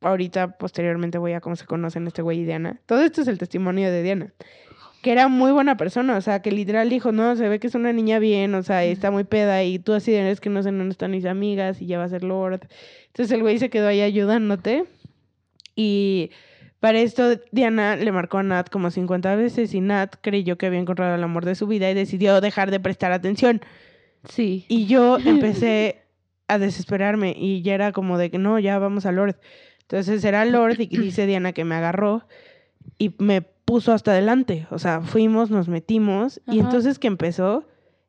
[0.00, 2.80] ahorita posteriormente voy a cómo se conocen este güey y Diana.
[2.86, 4.32] Todo esto es el testimonio de Diana
[5.06, 7.76] que era muy buena persona, o sea, que literal dijo, no, se ve que es
[7.76, 10.64] una niña bien, o sea, está muy peda y tú así de, es que no
[10.64, 12.66] sé dónde están mis amigas y ya va a ser Lord.
[13.06, 14.84] Entonces el güey se quedó ahí ayudándote
[15.76, 16.32] y
[16.80, 20.80] para esto Diana le marcó a Nat como 50 veces y Nat creyó que había
[20.80, 23.60] encontrado el amor de su vida y decidió dejar de prestar atención.
[24.28, 24.66] Sí.
[24.68, 26.02] Y yo empecé
[26.48, 29.36] a desesperarme y ya era como de que no, ya vamos a Lord.
[29.88, 32.26] Entonces era Lord y dice Diana que me agarró
[32.98, 34.66] y me puso hasta adelante.
[34.70, 37.64] O sea, fuimos, nos metimos y entonces que empezó,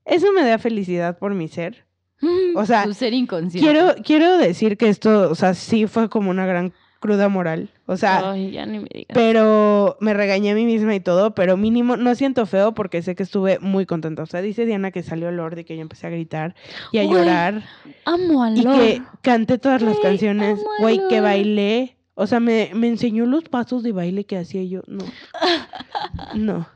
[0.06, 1.86] eso me da felicidad por mi ser.
[2.56, 3.60] O sea, Tu ser inconsciente.
[3.70, 7.70] quiero, quiero decir que esto, o sea, sí fue como una gran cruda moral.
[7.86, 9.14] O sea, Ay, ya ni me digas.
[9.14, 13.16] pero me regañé a mí misma y todo, pero mínimo no siento feo porque sé
[13.16, 14.24] que estuve muy contenta.
[14.24, 16.56] O sea, dice Diana que salió Lord y que yo empecé a gritar
[16.92, 17.64] y a llorar
[18.06, 18.78] Amo al y Lord.
[18.78, 21.98] que canté todas las canciones, a güey, que bailé.
[22.16, 24.82] O sea, me, me enseñó los pasos de baile que hacía yo.
[24.88, 25.06] No.
[26.36, 26.68] No.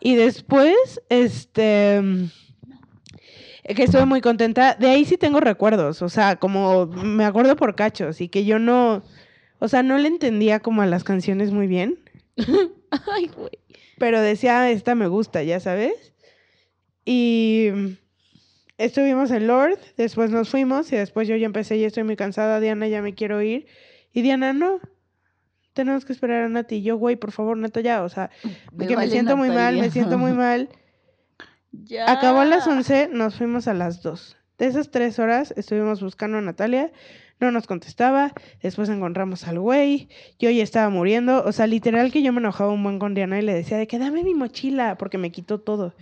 [0.00, 2.00] Y después, este.
[3.64, 4.74] Que estuve muy contenta.
[4.74, 6.02] De ahí sí tengo recuerdos.
[6.02, 9.02] O sea, como me acuerdo por cachos y que yo no.
[9.62, 12.00] O sea, no le entendía como a las canciones muy bien.
[12.90, 13.60] Ay, güey.
[13.96, 16.12] Pero decía, "Ah, esta me gusta, ya sabes.
[17.04, 17.68] Y
[18.76, 22.58] estuvimos en Lord, después nos fuimos y después yo ya empecé, ya estoy muy cansada,
[22.58, 23.66] Diana, ya me quiero ir.
[24.12, 24.80] Y Diana, no,
[25.74, 26.78] tenemos que esperar a Nati.
[26.78, 28.30] Y yo, güey, por favor, Nata, ya, o sea,
[28.76, 30.70] que me vale, siento muy mal, me siento muy mal.
[31.74, 32.10] Ya.
[32.12, 34.36] Acabó a las 11, nos fuimos a las 2.
[34.58, 36.92] De esas tres horas estuvimos buscando a Natalia,
[37.42, 38.32] no nos contestaba,
[38.62, 42.72] después encontramos al güey, yo ya estaba muriendo, o sea, literal que yo me enojaba
[42.72, 45.58] un buen con Diana y le decía de que dame mi mochila, porque me quitó
[45.60, 45.94] todo.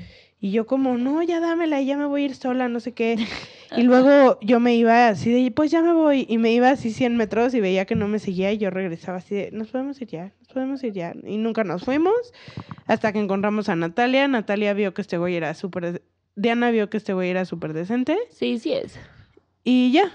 [0.43, 2.93] Y yo como, no, ya dámela, y ya me voy a ir sola, no sé
[2.93, 3.17] qué.
[3.77, 6.91] Y luego yo me iba así de, pues ya me voy, y me iba así
[6.91, 10.01] 100 metros y veía que no me seguía y yo regresaba así de, nos podemos
[10.03, 11.15] ir ya, nos podemos ir ya.
[11.23, 12.15] Y nunca nos fuimos
[12.87, 14.27] hasta que encontramos a Natalia.
[14.27, 16.03] Natalia vio que este güey era súper...
[16.35, 18.99] Diana vio que este güey era súper decente Sí, sí es.
[19.63, 20.11] y ya.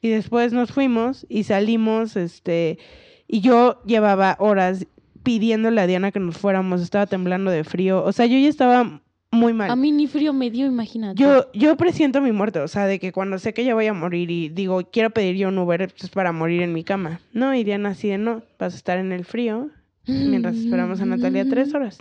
[0.00, 2.78] Y después nos fuimos y salimos, este,
[3.26, 4.86] y yo llevaba horas
[5.22, 9.02] pidiéndole a Diana que nos fuéramos, estaba temblando de frío, o sea, yo ya estaba
[9.30, 9.70] muy mal.
[9.70, 11.20] A mí ni frío me dio, imagínate.
[11.20, 13.92] Yo, yo presiento mi muerte, o sea, de que cuando sé que ya voy a
[13.92, 17.20] morir y digo, quiero pedir yo un Uber pues, para morir en mi cama.
[17.32, 19.70] No, y Diana así de, no, vas a estar en el frío
[20.06, 21.98] mientras esperamos a Natalia tres horas.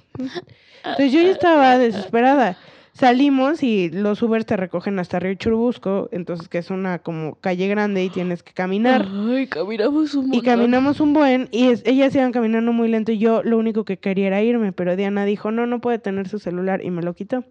[0.83, 2.57] Entonces yo ya estaba desesperada.
[2.97, 7.67] Salimos y los Ubers te recogen hasta Río Churubusco, entonces que es una como calle
[7.67, 9.07] grande y tienes que caminar.
[9.29, 10.43] Ay, caminamos un Y montón.
[10.45, 13.97] caminamos un buen y es- ellas iban caminando muy lento y yo lo único que
[13.97, 17.13] quería era irme, pero Diana dijo, no, no puede tener su celular y me lo
[17.13, 17.43] quitó.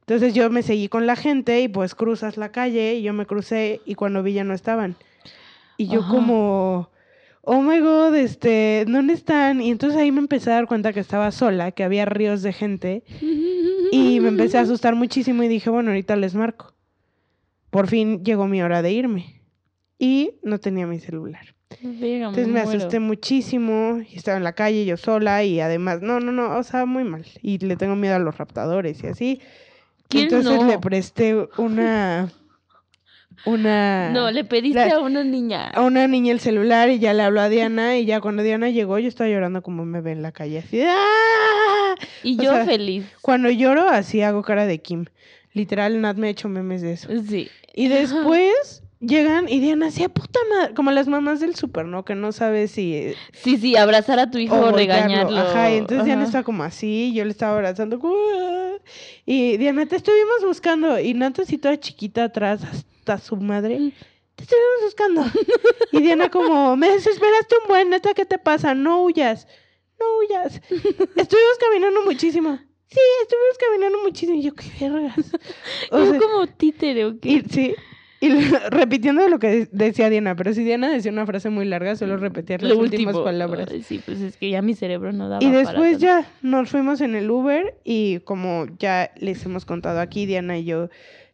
[0.00, 3.26] Entonces yo me seguí con la gente y pues cruzas la calle y yo me
[3.26, 4.94] crucé y cuando vi ya no estaban.
[5.76, 6.10] Y yo Ajá.
[6.10, 6.88] como,
[7.48, 9.60] oh my god, este, ¿dónde están?
[9.60, 12.52] Y entonces ahí me empecé a dar cuenta que estaba sola, que había ríos de
[12.52, 13.04] gente
[13.92, 16.74] y me empecé a asustar muchísimo y dije, bueno, ahorita les marco.
[17.70, 19.42] Por fin llegó mi hora de irme
[19.96, 21.54] y no tenía mi celular.
[21.80, 22.68] Verga, Entonces me muero.
[22.70, 26.62] asusté muchísimo y estaba en la calle yo sola y además, no, no, no, o
[26.64, 27.24] sea, muy mal.
[27.42, 29.40] Y le tengo miedo a los raptadores y así.
[30.08, 30.66] ¿Quién entonces no?
[30.66, 32.32] le presté una,
[33.44, 35.68] una, No, le pediste la- a una niña.
[35.68, 38.70] a una niña el celular y ya le habló a Diana y ya cuando Diana
[38.70, 41.94] llegó yo estaba llorando como me ve en la calle así ¡ah!
[42.22, 43.04] Y o yo sea, feliz.
[43.22, 45.06] Cuando lloro así hago cara de Kim.
[45.52, 47.08] Literal, Nat me ha hecho memes de eso.
[47.26, 47.48] Sí.
[47.74, 52.04] Y después llegan y Diana hacía puta madre, como las mamás del súper, ¿no?
[52.04, 53.14] Que no sabes si...
[53.32, 55.38] Sí, sí, abrazar a tu hijo o regañarlo.
[55.38, 58.00] Ajá, y entonces Diana estaba como así, yo le estaba abrazando.
[59.24, 60.98] Y Diana, te estuvimos buscando.
[60.98, 63.92] Y Nat así toda chiquita atrás, hasta su madre.
[64.36, 65.24] Te estuvimos buscando.
[65.92, 68.74] Y Diana como, me desesperaste un buen, neta, ¿qué te pasa?
[68.74, 69.46] No huyas,
[69.98, 70.60] no huyas.
[70.70, 72.58] Estuvimos caminando muchísimo.
[72.88, 74.38] Sí, estuvimos caminando muchísimo.
[74.38, 75.14] Y yo, qué vergas.
[75.90, 77.28] O Yo como títere, ¿o qué?
[77.28, 77.74] y, sí,
[78.26, 78.30] y
[78.70, 82.16] repitiendo lo que de- decía Diana, pero si Diana decía una frase muy larga, solo
[82.16, 83.24] repetía las Lo últimas último.
[83.24, 83.68] palabras.
[83.70, 87.00] Ay, sí, pues es que ya mi cerebro no daba Y después ya nos fuimos
[87.00, 90.88] en el Uber y como ya les hemos contado aquí, Diana y yo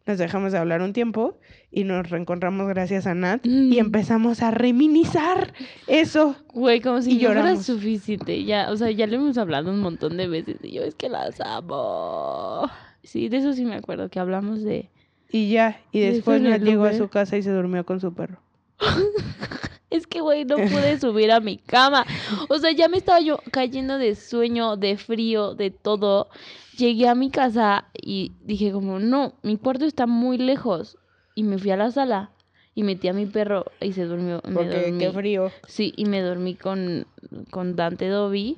[0.05, 1.37] nos dejamos de hablar un tiempo
[1.71, 3.79] y nos reencontramos gracias a Nat y Mm.
[3.79, 5.53] empezamos a reminizar
[5.87, 6.35] eso.
[6.53, 8.43] Güey, como si Y no fuera suficiente.
[8.43, 11.07] Ya, o sea, ya lo hemos hablado un montón de veces y yo es que
[11.07, 12.69] las amo.
[13.03, 14.89] Sí, de eso sí me acuerdo, que hablamos de...
[15.33, 17.83] Y ya, y ¿Y eso después Nat el llegó a su casa y se durmió
[17.85, 18.37] con su perro.
[19.89, 22.03] Es que, güey, no pude subir a mi cama.
[22.49, 26.29] O sea, ya me estaba yo cayendo de sueño, de frío, de todo.
[26.77, 30.97] Llegué a mi casa y dije como, no, mi cuarto está muy lejos.
[31.35, 32.31] Y me fui a la sala
[32.73, 34.41] y metí a mi perro y se durmió.
[34.45, 34.97] me Porque dormí.
[34.97, 35.51] qué frío.
[35.67, 37.05] Sí, y me dormí con,
[37.51, 38.57] con Dante Dobby.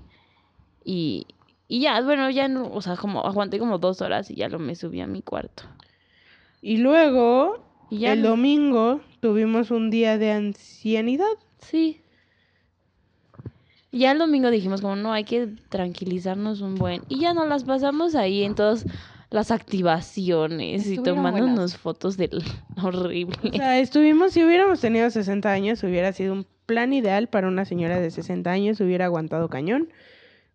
[0.86, 1.28] Y,
[1.68, 4.58] y ya, bueno, ya no, o sea, como aguanté como dos horas y ya lo
[4.58, 5.64] me subí a mi cuarto.
[6.68, 11.28] Y luego, Y ya el no- domingo, tuvimos un día de ancianidad.
[11.60, 12.02] Sí.
[13.92, 17.04] Y ya el domingo dijimos como no, hay que tranquilizarnos un buen.
[17.08, 18.84] Y ya nos las pasamos ahí en todas
[19.30, 21.78] las activaciones y tomándonos buenas.
[21.78, 22.44] fotos del
[22.84, 23.38] horrible.
[23.54, 27.64] O sea, estuvimos, si hubiéramos tenido 60 años, hubiera sido un plan ideal para una
[27.66, 29.90] señora de 60 años, hubiera aguantado cañón.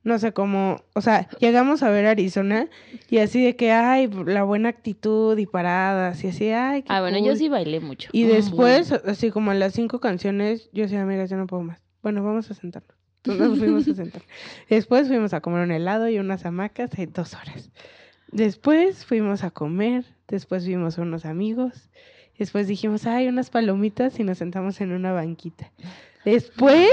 [0.03, 2.69] No sé cómo, o sea, llegamos a ver Arizona
[3.11, 7.03] y así de que, ay, la buena actitud y paradas y así, ay, qué Ah,
[7.03, 7.37] bueno, yo cool".
[7.37, 8.09] sí bailé mucho.
[8.13, 11.83] Y después, así como a las cinco canciones, yo decía, amigas, yo no puedo más.
[12.03, 12.97] Bueno, vamos a sentarnos.
[13.23, 14.23] Entonces nos fuimos a sentar.
[14.71, 17.71] Después fuimos a comer un helado y unas hamacas en dos horas.
[18.33, 20.05] Después fuimos a comer.
[20.29, 21.91] Después vimos a unos amigos.
[22.39, 25.71] Después dijimos, ay, unas palomitas y nos sentamos en una banquita.
[26.25, 26.89] Después,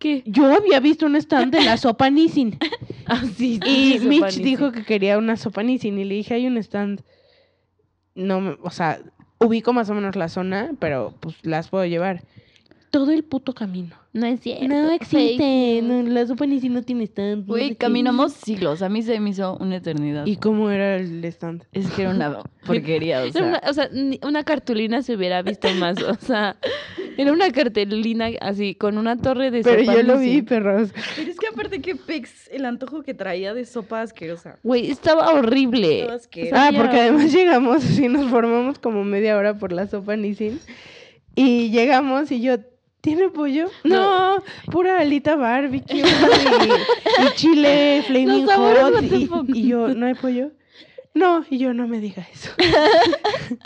[0.00, 0.22] ¿Qué?
[0.26, 2.58] yo había visto un stand de la sopa Nissin.
[3.06, 6.46] Ah, sí, sí, Y Mitch dijo que quería una sopa Nissin y le dije, hay
[6.46, 7.02] un stand.
[8.14, 9.00] No, me- o sea,
[9.40, 12.22] ubico más o menos la zona, pero pues las puedo llevar.
[12.90, 13.94] Todo el puto camino.
[14.12, 14.66] No es cierto.
[14.66, 15.80] No existe.
[15.84, 17.46] no, la sopa Nissin no tiene stand.
[17.46, 17.76] no sé Güey, qué.
[17.76, 18.82] caminamos siglos.
[18.82, 20.26] A mí se me hizo una eternidad.
[20.26, 21.62] ¿Y cómo era el stand?
[21.70, 23.44] Es que era una porquería, o Era sea.
[23.44, 26.56] una, o sea, ni- una cartulina se hubiera visto más, o sea,
[27.16, 30.90] era una cartulina así, con una torre de Pero sopa yo lo vi, perros.
[31.14, 34.58] Pero es que aparte que pex, el antojo que traía de sopa asquerosa.
[34.64, 36.00] Güey, estaba horrible.
[36.00, 36.56] Estaba asqueroso.
[36.58, 40.58] Ah, porque además llegamos y nos formamos como media hora por la sopa Nissin.
[41.36, 42.56] Y llegamos y yo,
[43.00, 43.68] ¿tiene pollo?
[43.84, 49.02] No, pura alita barbecue y, y chile flaming hot.
[49.48, 50.50] y yo, ¿no hay pollo?
[51.12, 52.50] No, y yo, no me diga eso.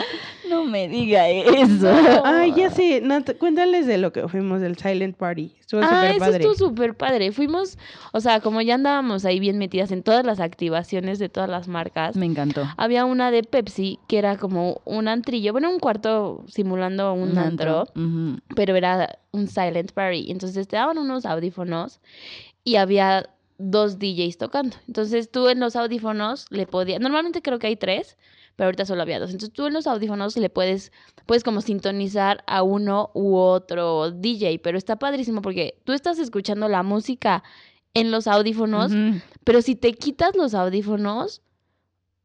[0.48, 1.90] No me diga eso.
[2.24, 5.52] Ay, ya sé, Nat, cuéntales de lo que fuimos del Silent Party.
[5.58, 6.36] Estuvo Ah, súper eso padre.
[6.36, 7.32] estuvo súper padre.
[7.32, 7.78] Fuimos,
[8.12, 11.66] o sea, como ya andábamos ahí bien metidas en todas las activaciones de todas las
[11.66, 12.62] marcas, Me encantó.
[12.76, 17.86] había una de Pepsi que era como un antrillo, bueno, un cuarto simulando un, antro,
[17.96, 18.38] Ujú.
[18.54, 20.30] pero era un silent party.
[20.30, 22.00] Entonces te daban unos audífonos
[22.62, 23.28] y había
[23.58, 24.76] dos DJs tocando.
[24.86, 28.16] Entonces tú en los audífonos le podías, normalmente creo que hay tres,
[28.56, 29.30] pero ahorita solo había dos.
[29.30, 30.92] Entonces tú en los audífonos le puedes,
[31.26, 36.68] puedes como sintonizar a uno u otro DJ, pero está padrísimo porque tú estás escuchando
[36.68, 37.42] la música
[37.94, 38.92] en los audífonos,
[39.44, 41.42] pero si te quitas los audífonos,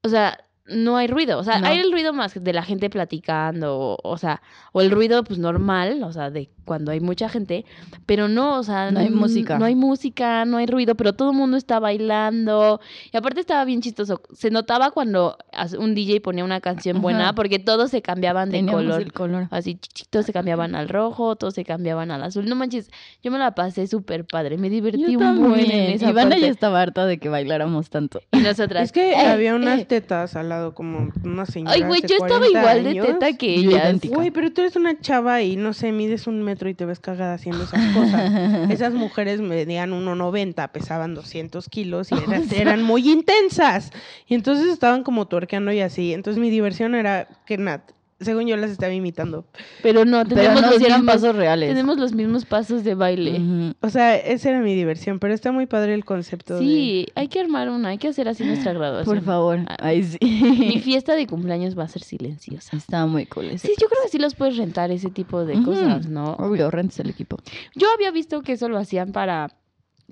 [0.03, 1.38] o sea, no hay ruido.
[1.39, 1.67] O sea, No.
[1.67, 4.41] hay el ruido más de la gente platicando, o, o sea,
[4.72, 7.65] o el ruido pues normal, o sea, de cuando hay mucha gente,
[8.05, 9.57] pero no, o sea, No hay música.
[9.57, 12.80] No hay música, no hay ruido, pero todo el mundo está bailando.
[13.11, 14.22] Y aparte estaba bien chistoso.
[14.34, 15.38] Se notaba cuando
[15.80, 17.34] un DJ ponía una canción buena, Ajá.
[17.34, 19.01] porque todos se cambiaban de Teníamos color.
[19.01, 19.47] el color.
[19.49, 22.47] Así, ch- ch- todos se cambiaban al rojo, todos se cambiaban al azul.
[22.47, 22.91] No manches,
[23.24, 26.41] yo me la pasé súper padre, me divertí Yo un buen en esa Ivana parte.
[26.45, 28.22] ya estaba harta de que bailáramos tanto.
[28.32, 28.84] Y nosotras.
[28.84, 29.86] Es que "Eh, había unas eh".
[29.86, 31.74] tetas al lado, como una señora.
[31.74, 33.07] Ay, güey, yo estaba 40 igual de años.
[33.07, 34.16] teta que idéntica.
[34.16, 36.99] Güey, pero tú eres una chava y no sé, mides un metro y te ves
[36.99, 38.70] cagada haciendo esas cosas.
[38.70, 43.91] Esas mujeres medían 1,90, pesaban 200 kilos y eran, eran muy intensas.
[44.28, 46.14] Y entonces estaban como tuerqueando y así.
[46.14, 49.45] Entonces mi diversión era que Nat según yo las estaba imitando.
[49.82, 51.70] Pero no, Pero tenemos, no los, eran mismos, pasos reales.
[51.70, 53.74] tenemos los mismos pasos de baile.
[53.82, 56.55] O sea, esa era mi diversión, pero está muy padre el concepto.
[56.55, 59.15] de- Sí, hay que armar una, hay que hacer así nuestra graduación.
[59.15, 59.59] Por favor.
[59.67, 60.17] Ah, Ay, sí.
[60.22, 62.76] Mi fiesta de cumpleaños va a ser silenciosa.
[62.78, 63.67] Está muy cool ese.
[63.67, 66.34] Sí, yo creo que sí los puedes rentar ese tipo de cosas, ¿no?
[66.34, 67.38] Obvio, rentes el equipo.
[67.76, 69.55] Yo había visto que eso lo hacían para,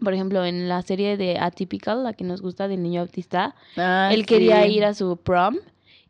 [0.02, 4.10] por ejemplo, en la serie de Atypical, la que nos gusta del niño autista, Ah,
[4.14, 5.56] él quería ir a su prom,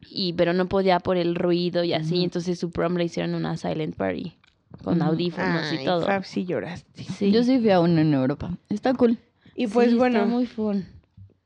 [0.09, 3.57] y pero no podía por el ruido y así, entonces su prom le hicieron una
[3.57, 4.33] silent party
[4.83, 6.05] con audífonos Ay, y todo.
[6.05, 7.03] Fab, sí lloraste.
[7.03, 7.31] Sí.
[7.31, 8.51] Yo sí fui a uno en Europa.
[8.69, 9.17] Está cool.
[9.55, 10.85] Y pues Sí, bueno, está muy fun.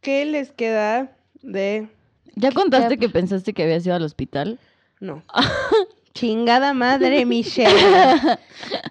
[0.01, 1.87] ¿qué les queda de
[2.35, 4.59] ¿Ya contaste Ya- que pensaste que habías ido al hospital?
[4.99, 5.23] No.
[6.13, 7.69] Chingada madre, Michelle.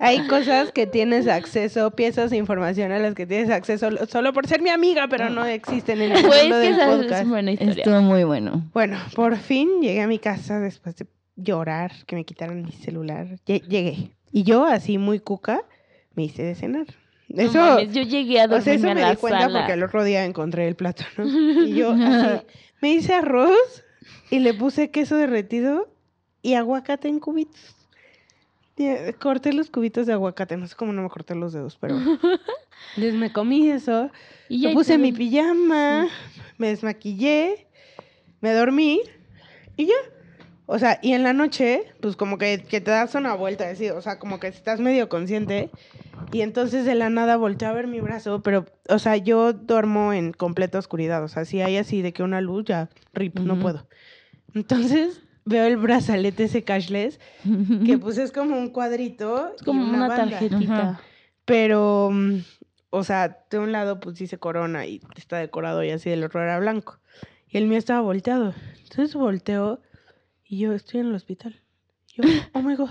[0.00, 4.32] Hay cosas que tienes acceso, piezas de información a las que tienes acceso lo- solo
[4.32, 6.96] por ser mi amiga, pero no existen en el Pues mundo que del esa es
[7.02, 7.28] podcast.
[7.28, 7.74] buena historia.
[7.84, 8.68] Estuvo muy bueno.
[8.72, 11.06] Bueno, por fin llegué a mi casa después de
[11.36, 13.26] llorar, que me quitaran mi celular.
[13.46, 14.10] Lle- Llegué.
[14.32, 15.62] Y yo, así muy cuca,
[16.14, 16.86] me hice de cenar.
[17.28, 19.40] No Eso, mames, yo llegué a o sea, dormirme eso a me la di cuenta
[19.42, 19.58] sala.
[19.60, 21.24] porque el otro día encontré el plato, ¿no?
[21.66, 22.44] Y yo así,
[22.80, 23.84] me hice arroz
[24.30, 25.88] y le puse queso derretido
[26.42, 27.76] y aguacate en cubitos.
[29.20, 31.96] Corté los cubitos de aguacate, no sé cómo no me corté los dedos, pero...
[32.96, 34.10] Entonces me comí eso,
[34.48, 36.08] Y me puse mi pijama,
[36.56, 37.66] me desmaquillé,
[38.40, 39.02] me dormí
[39.76, 39.94] y ya.
[40.64, 43.90] O sea, y en la noche, pues como que, que te das una vuelta, así,
[43.90, 45.70] o sea, como que estás medio consciente.
[46.32, 50.12] Y entonces de la nada volteé a ver mi brazo, pero, o sea, yo duermo
[50.12, 51.22] en completa oscuridad.
[51.24, 53.86] O sea, si hay así de que una luz, ya, rip, no puedo.
[54.54, 57.18] Entonces veo el brazalete ese cashless,
[57.86, 59.52] que pues es como un cuadrito.
[59.54, 60.90] Es y como una, tarjetita.
[60.90, 61.00] Ajá.
[61.44, 62.38] Pero, mm,
[62.90, 66.42] o sea, de un lado pues dice corona y está decorado y así, del otro
[66.42, 67.00] era blanco.
[67.48, 68.54] Y el mío estaba volteado.
[68.82, 69.80] Entonces volteo
[70.44, 71.60] y yo estoy en el hospital.
[72.14, 72.90] Yo, oh my god,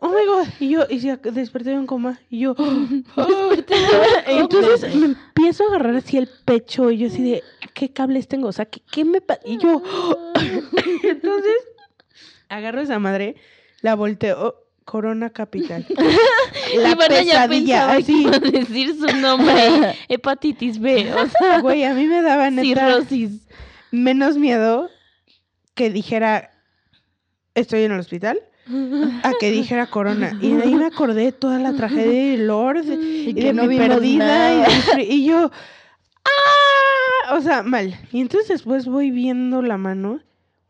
[0.00, 0.46] oh my god.
[0.60, 2.20] Y yo, y ya desperté de un coma.
[2.30, 2.54] Y yo,
[4.26, 7.42] entonces me empiezo a agarrar así el pecho y yo así de,
[7.74, 8.48] ¿qué cables tengo?
[8.48, 9.40] O sea, ¿qué, qué me pa-?
[9.44, 9.82] Y yo,
[11.02, 11.56] entonces
[12.48, 13.36] agarro esa madre,
[13.80, 15.86] la volteo, Corona Capital.
[16.76, 18.26] La ya pesadilla, que así.
[18.26, 19.96] a decir su nombre.
[20.08, 23.46] Hepatitis B, o sea, Güey, a mí me daba neta cirrosis.
[23.90, 24.88] menos miedo
[25.74, 26.51] que dijera
[27.54, 28.40] estoy en el hospital
[29.22, 30.38] a que dijera corona.
[30.40, 33.64] Y de ahí me acordé toda la tragedia de Lord y, Y de que no
[33.64, 35.50] mi perdida y, de yo
[36.24, 37.34] ¡ah!
[37.36, 37.98] O sea, mal.
[38.12, 40.20] Y entonces después voy viendo la mano,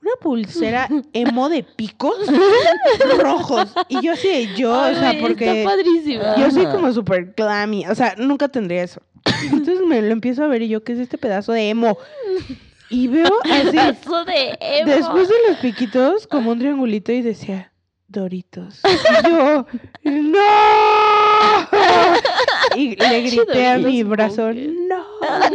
[0.00, 2.16] una pulsera emo de picos
[3.18, 3.72] rojos.
[3.88, 8.14] Y yo así, yo, o sea, porque Está yo soy como súper glammy, o sea,
[8.16, 9.00] nunca tendría eso.
[9.44, 11.96] Entonces me lo empiezo a ver y yo, ¿qué es este pedazo de emo?
[12.92, 13.76] Y veo así,
[14.26, 14.90] de emo.
[14.90, 17.72] después de los piquitos, como un triangulito y decía,
[18.06, 18.82] Doritos.
[18.84, 19.66] Y yo,
[20.04, 20.38] ¡no!
[22.76, 24.52] Y le grité a mi brazo.
[24.52, 25.04] ¡no!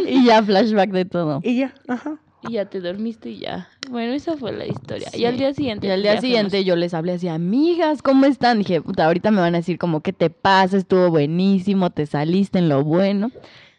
[0.07, 1.39] y ya flashback de todo.
[1.43, 2.17] Y ya, ajá.
[2.41, 3.67] Y ya te dormiste y ya.
[3.89, 5.09] Bueno, esa fue la historia.
[5.09, 5.21] Sí.
[5.21, 5.87] Y al día siguiente.
[5.87, 8.59] Y al pues, día siguiente yo les hablé así, amigas, ¿cómo están?
[8.59, 10.77] Dije, puta, ahorita me van a decir como, ¿qué te pasa?
[10.77, 13.31] Estuvo buenísimo, te saliste en lo bueno.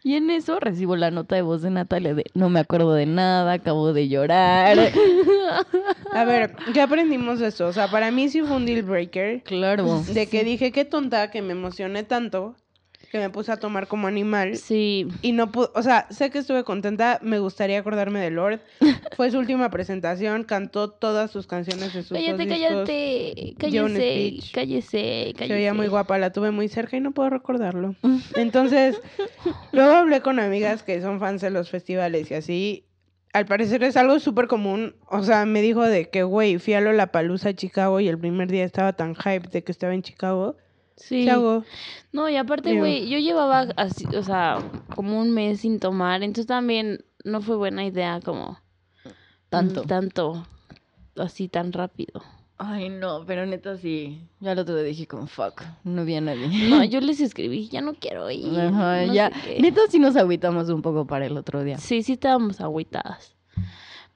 [0.03, 3.05] Y en eso recibo la nota de voz de Natalia de, no me acuerdo de
[3.05, 4.77] nada, acabo de llorar.
[6.13, 7.67] A ver, ¿qué aprendimos de eso?
[7.67, 9.43] O sea, para mí sí fue un deal breaker.
[9.43, 10.03] claro.
[10.03, 12.55] De que dije, qué tonta que me emocioné tanto,
[13.09, 14.55] que me puse a tomar como animal.
[14.57, 15.07] Sí.
[15.21, 18.59] Y no pude, o sea, sé que estuve contenta, me gustaría acordarme de Lord.
[19.17, 22.59] Fue su última presentación, cantó todas sus canciones de sus dos Cállate, discos.
[22.69, 23.55] cállate.
[23.69, 24.27] dio un Cállese.
[24.29, 24.51] speech.
[24.53, 24.89] Cállese.
[25.27, 25.53] Se Cállese.
[25.53, 27.95] veía muy guapa, la tuve muy cerca y no puedo recordarlo.
[28.35, 28.99] Entonces,
[29.71, 32.85] luego hablé con amigas que son fans de los festivales y así.
[33.31, 34.95] Al parecer es algo súper común.
[35.07, 38.49] O sea, me dijo de que, güey, fui a Lollapalooza a Chicago y el primer
[38.49, 40.57] día estaba tan hype de que estaba en Chicago.
[40.99, 41.23] Sí.
[41.25, 41.63] ¿Qué hago?
[42.11, 44.57] No, y aparte, güey, yo llevaba así, o sea,
[44.95, 48.59] como un mes sin tomar, entonces también no fue buena idea como
[49.49, 49.83] Tanto.
[49.83, 50.45] tanto
[51.15, 52.21] así tan rápido.
[52.57, 54.19] Ay, no, pero neta sí.
[54.41, 56.69] Ya lo tuve, dije como, fuck, no vi a nadie.
[56.69, 58.59] No, yo les escribí, ya no quiero ir.
[58.59, 59.31] Ajá, no ya.
[59.59, 61.77] Neta sí nos agüitamos un poco para el otro día.
[61.77, 63.37] Sí, sí estábamos agüitadas.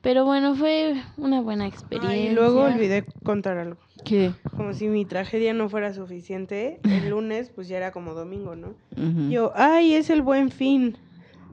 [0.03, 2.11] Pero bueno, fue una buena experiencia.
[2.11, 3.79] Ay, luego olvidé contar algo.
[4.03, 4.33] ¿Qué?
[4.57, 6.81] Como si mi tragedia no fuera suficiente.
[6.83, 8.75] El lunes, pues ya era como domingo, ¿no?
[8.97, 9.29] Ujú.
[9.31, 10.97] Yo, ay, es el buen fin.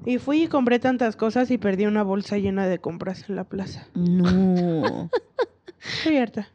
[0.04, 3.44] Y fui y compré tantas cosas y perdí una bolsa llena de compras en la
[3.44, 3.86] plaza.
[3.94, 5.08] No.
[5.80, 6.48] Estoy harta.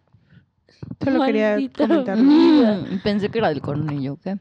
[1.02, 2.16] Solo quería Maldita.
[2.18, 4.38] Mm, Pensé que era del cornillo, ¿qué?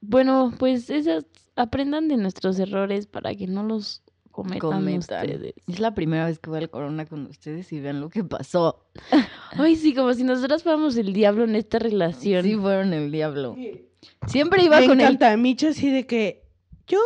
[0.00, 1.26] Bueno, pues esas
[1.56, 4.04] aprendan de nuestros errores para que no los
[4.36, 4.98] cometan, Cometan.
[4.98, 5.54] ustedes.
[5.66, 8.84] Es la primera vez que voy al Corona con ustedes y vean lo que pasó.
[9.52, 12.42] Ay, sí, como si nosotras fuéramos el diablo en esta relación.
[12.44, 13.56] Sí fueron el diablo.
[14.26, 15.06] Siempre iba Me con él.
[15.06, 15.36] encanta.
[15.36, 16.44] Micho así de que
[16.86, 16.98] yo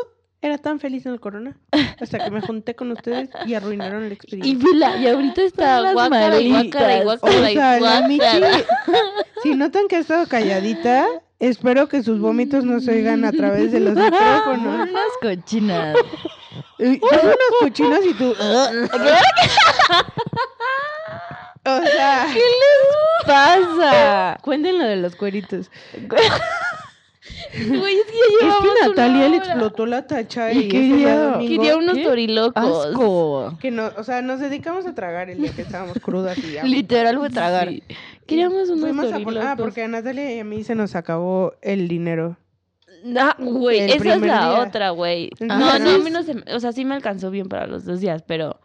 [0.42, 1.58] era tan feliz en el corona
[2.00, 4.68] hasta que me junté con ustedes y arruinaron la Y experiencia.
[4.72, 7.06] vela, y ahorita está guácara y guácara y.
[7.06, 7.14] O
[7.50, 8.24] y sea, la Michi,
[9.42, 11.06] si notan que ha estado calladita,
[11.40, 14.88] espero que sus vómitos no se oigan a través de los micrófonos.
[14.90, 15.96] Unas cochinas.
[16.78, 18.30] Son unos cochinos y tú.
[21.64, 22.26] o sea,
[23.26, 24.38] pasa?
[24.42, 25.70] cuenten lo de los cueritos.
[27.68, 32.04] Güey, es que ya Es que Natalia le explotó la tacha ¿Y Quería unos ¿Qué?
[32.04, 32.86] torilocos.
[32.86, 33.56] Asco.
[33.60, 36.62] Que no, o sea, nos dedicamos a tragar el día que estábamos crudas y ya.
[36.64, 37.68] Literal fue tragar.
[37.68, 37.82] Sí.
[38.26, 39.44] Queríamos unos Fuimos a torilocos.
[39.44, 42.36] Ah, porque a Natalia y a mí se nos acabó el dinero.
[43.16, 44.60] Ah, güey, esa es la día.
[44.60, 45.30] otra, güey.
[45.40, 47.84] No, no, a mí no se me- O sea, sí me alcanzó bien para los
[47.84, 48.60] dos días, pero...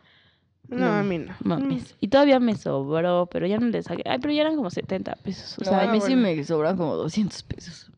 [0.68, 1.34] No, No, a mí no.
[1.44, 1.96] Mames.
[2.02, 4.02] Y todavía me sobró, pero ya no le saqué.
[4.06, 5.58] Ay, pero ya eran como 70 pesos.
[5.60, 6.22] O sea, a mí sí bueno.
[6.24, 7.92] me sobran como 200 pesos.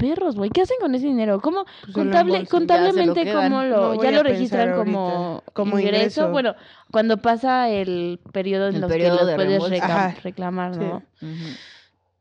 [0.00, 0.50] Perros, güey.
[0.50, 1.40] ¿Qué hacen con ese dinero?
[1.40, 1.64] ¿Cómo?
[1.82, 5.42] Pues Contable, contablemente, Ya se lo ¿cómo lo, No ya lo registran como.
[5.52, 5.96] Como ingreso?
[6.22, 6.30] ingreso.
[6.30, 6.54] Bueno,
[6.90, 9.74] cuando pasa el periodo en El los periodo que lo de puedes reembolso.
[9.76, 10.14] reclam- Ajá.
[10.24, 10.80] reclamar, Sí.
[10.80, 11.02] ¿no?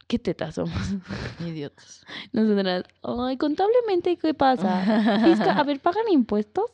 [0.08, 0.74] ¿Qué tetas somos?
[1.40, 2.04] Idiotas.
[2.34, 4.82] Nosotras, ay, contablemente, ¿qué pasa?
[5.26, 6.66] Fisca- a ver, ¿pagan impuestos?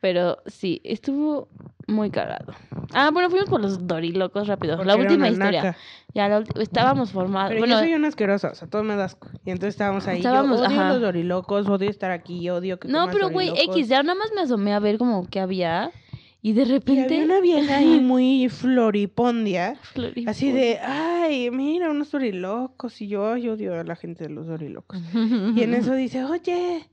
[0.00, 1.48] Pero sí, estuvo
[1.86, 2.54] muy cagado.
[2.94, 4.76] Ah, bueno, fuimos por los dorilocos rápido.
[4.76, 5.62] Porque la última historia.
[5.62, 5.78] naca.
[6.14, 7.50] Ya la estábamos formados.
[7.50, 9.28] Pero Bueno, yo soy una asquerosa, o sea, todo me da asco.
[9.44, 10.18] Y entonces estábamos ahí.
[10.18, 10.92] Estábamos, yo odio ajá.
[10.92, 13.50] los dorilocos, odio estar aquí, odio que no, pero güey.
[13.56, 15.90] X, ya nada más me asomé a ver como que había.
[16.42, 17.04] Y de Y repente.
[17.04, 19.76] había una vieja ahí muy floripondia.
[19.82, 20.30] Floripondia.
[20.30, 23.00] Así de, ay, mira, unos dorilocos.
[23.02, 24.98] Y yo, ay, odio a la gente de los dorilocos.
[25.54, 26.88] Y en eso dice, oye,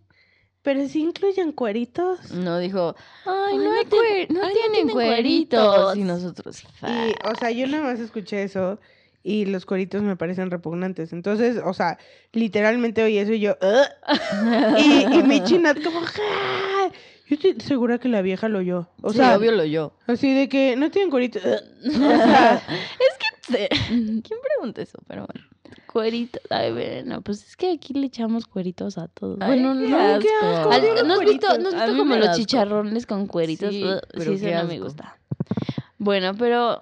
[0.67, 2.29] pero si incluyen cueritos.
[2.33, 2.93] No dijo,
[3.25, 5.65] ay, Ay, no, hay cuer- no ay, no tienen cueritos.
[5.65, 5.95] cueritos.
[5.95, 8.77] Y nosotros, Y, o sea, yo nada más escuché eso
[9.23, 11.13] y los cueritos me parecen repugnantes.
[11.13, 11.97] Entonces, o sea,
[12.33, 14.77] literalmente oí eso y yo, "Ugh".
[14.77, 16.91] y, y mi chinat como, "Ja".
[17.29, 18.89] Yo estoy segura que la vieja lo oyó.
[19.01, 19.93] O O sea, obvio lo yo.
[20.05, 21.43] así de que no tienen cueritos.
[21.85, 22.61] O sea,
[23.87, 24.99] ¿Quién pregunta eso?
[25.07, 25.47] Pero bueno.
[25.97, 26.41] Cueritos.
[26.51, 29.39] Ay, bueno, pues es que aquí le echamos cueritos a todos.
[29.41, 29.97] Ay, bueno, qué no.
[29.97, 30.69] Ay, qué asco.
[30.69, 30.71] asco.
[30.71, 31.57] Al- ¿No has visto.
[31.57, 32.37] ¿no has A visto como los asco.
[32.37, 33.73] chicharrones con cueritos?
[33.73, 34.83] Sí, pero sí, eso qué no me asco.
[34.83, 35.17] gusta.
[35.97, 36.79] Bueno, pero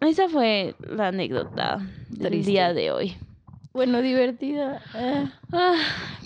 [0.00, 1.78] esa fue la anécdota
[2.10, 2.50] del Triste.
[2.50, 3.16] día de hoy.
[3.72, 4.82] Bueno, divertida.
[4.96, 5.28] eh.
[5.52, 5.74] Ah,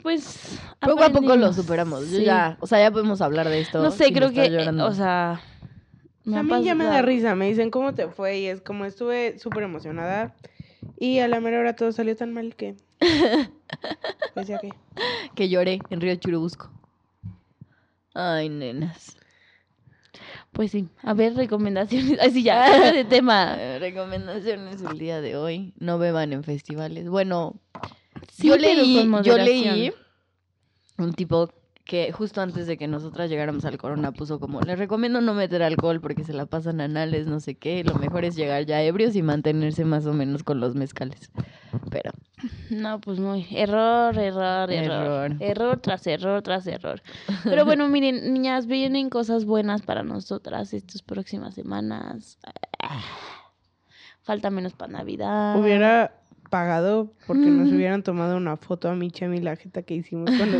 [0.03, 0.59] pues.
[0.81, 2.05] Poco a poco lo superamos.
[2.07, 2.25] Sí.
[2.25, 3.83] ya, o sea, ya podemos hablar de esto.
[3.83, 4.45] No sé, creo que.
[4.47, 4.87] eh, llorando.
[4.87, 5.43] o sea.
[6.25, 7.35] me a ha mí ya me da risa.
[7.35, 8.39] Me dicen, ¿cómo te fue?
[8.39, 10.35] Y es como estuve súper emocionada.
[11.01, 12.77] Y a la mera hora todo salió tan mal que...
[14.35, 14.71] Pues ya que...
[15.35, 16.71] que lloré en Río Churubusco.
[18.15, 19.17] Ay, nenas.
[20.53, 20.89] Pues sí.
[21.03, 22.19] A ver, recomendaciones.
[22.21, 22.93] Ay, sí, ya.
[22.93, 23.57] de tema.
[23.79, 25.75] Recomendaciones el día de hoy.
[25.79, 27.09] No beban en festivales.
[27.09, 27.59] Bueno,
[28.33, 29.93] Sí, yo leí, yo leí
[30.99, 31.51] un tipo
[31.91, 35.61] que justo antes de que nosotras llegáramos al corona puso como, les recomiendo no meter
[35.61, 39.17] alcohol porque se la pasan anales, no sé qué, lo mejor es llegar ya ebrios
[39.17, 41.33] y mantenerse más o menos con los mezcales.
[41.91, 42.13] Pero,
[42.71, 43.45] No, pues muy.
[43.51, 45.33] Error, error, error.
[45.33, 45.37] Error.
[45.41, 47.03] Error tras error tras error.
[47.43, 52.39] Pero bueno, miren, niñas, vienen cosas buenas para nosotras estas próximas semanas.
[52.81, 53.03] Ah,
[54.23, 55.59] Falta menos para Navidad.
[55.59, 56.20] Hubiera
[56.51, 60.59] pagado porque nos hubieran tomado una foto a Micha y la jeta que hicimos cuando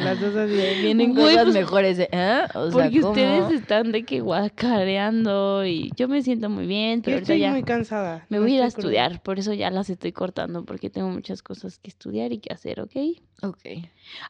[0.00, 2.08] las dos así vienen cosas pues, mejores, ¿eh?
[2.54, 3.12] O sea, Porque ¿cómo?
[3.12, 7.40] ustedes están de que guacareando y yo me siento muy bien, Yo pero ahorita estoy
[7.40, 8.26] ya muy cansada.
[8.28, 11.08] me no voy a ir a estudiar, por eso ya las estoy cortando porque tengo
[11.10, 12.96] muchas cosas que estudiar y que hacer, ¿ok?
[13.42, 13.60] Ok.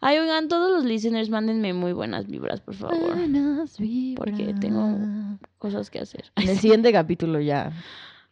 [0.01, 2.99] Ay, oigan, todos los listeners, mándenme muy buenas vibras, por favor.
[3.15, 3.77] Buenas
[4.17, 5.39] Porque tengo- vibras.
[5.59, 6.25] Cosas que hacer.
[6.37, 7.73] En el siguiente capítulo ya,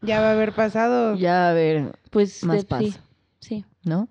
[0.03, 1.16] Ya va a haber pasado.
[1.16, 2.80] ya a ver, Pues Más de- paz.
[2.84, 2.94] sí,
[3.40, 4.09] sí, ¿no?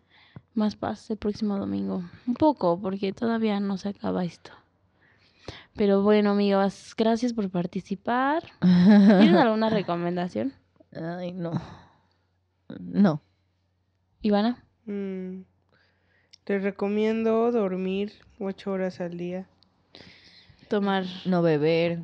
[0.53, 2.01] más paz el próximo domingo.
[2.27, 4.51] Un poco, porque todavía no se acaba esto.
[5.75, 8.43] Pero bueno, amigas, gracias por participar.
[8.61, 10.53] ¿Tienes alguna recomendación,
[10.93, 11.51] Ay, no.
[12.79, 13.21] No.
[14.21, 14.63] Ivana?
[14.85, 15.41] Mm,
[16.45, 19.45] Les recomiendo dormir ocho horas al día.
[20.69, 21.99] Tomar, No beber,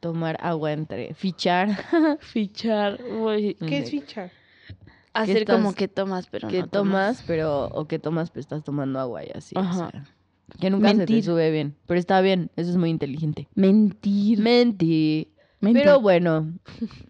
[0.00, 1.68] tomar agua entre, fichar.
[2.20, 4.32] fichar, uy, ¿Qué es fichar?
[5.12, 8.64] hacer estás- como que tomas, pero que no tomas, pero, o que tomas, pero estás
[8.64, 9.54] tomando agua y así.
[9.56, 9.90] o Ajá.
[9.90, 10.04] sea,
[10.60, 11.76] que nunca se te sube bien.
[11.86, 13.48] Pero está bien, eso es muy inteligente.
[13.54, 14.38] Mentir.
[14.40, 15.28] Mentir.
[15.60, 16.52] Pero bueno,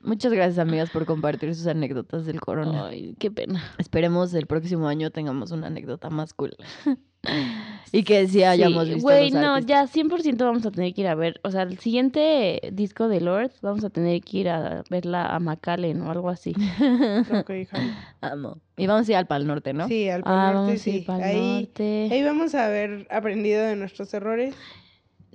[0.03, 2.87] muchas gracias amigas por compartir sus anécdotas del corona.
[2.89, 3.63] Ay, qué pena.
[3.79, 6.57] Esperemos el próximo año tengamos una anécdota más cool.
[7.93, 9.93] y que sí hayamos Sí, visto Güey, no, artistas.
[9.93, 11.39] ya 100% vamos a tener que ir a ver.
[11.45, 15.39] O sea, el siguiente disco de Lord, vamos a tener que ir a verla a
[15.39, 16.55] McAllen o algo así.
[17.33, 17.93] Ok, jalo.
[18.21, 18.61] Amo.
[18.77, 19.87] Y vamos a ir al Pal Norte, ¿no?
[19.87, 21.01] Sí, al Pal Ah, Norte, vamos a ir sí.
[21.07, 22.09] pa'l Ahí, norte.
[22.11, 24.55] ahí vamos a haber aprendido de nuestros errores.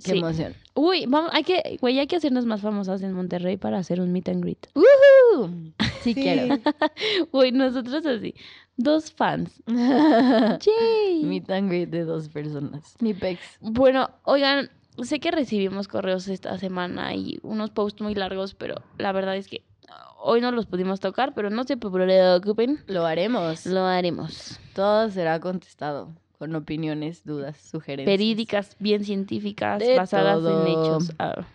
[0.04, 0.18] Qué Sí.
[0.18, 0.54] emoción.
[0.74, 4.12] Uy, vamos, hay que, güey, hay que hacernos más famosas en Monterrey para hacer un
[4.12, 4.66] meet and greet.
[4.74, 5.50] ¡Woohoo!
[6.02, 6.58] Sí, quiero.
[7.32, 8.34] Güey, nosotros así,
[8.76, 9.62] dos fans.
[9.66, 11.22] Yay.
[11.24, 12.94] Meet and greet de dos personas.
[13.00, 13.40] Mi pex.
[13.60, 14.70] Bueno, oigan,
[15.02, 19.48] sé que recibimos correos esta semana y unos posts muy largos, pero la verdad es
[19.48, 19.64] que
[20.22, 23.66] hoy no los pudimos tocar, pero no se preocupen, Lo haremos.
[23.66, 24.58] lo haremos.
[24.74, 28.06] Todo será contestado con opiniones, dudas, sugerencias.
[28.18, 30.66] Verídicas, bien científicas, De basadas todo.
[30.66, 31.12] en hechos.
[31.18, 31.46] Ah.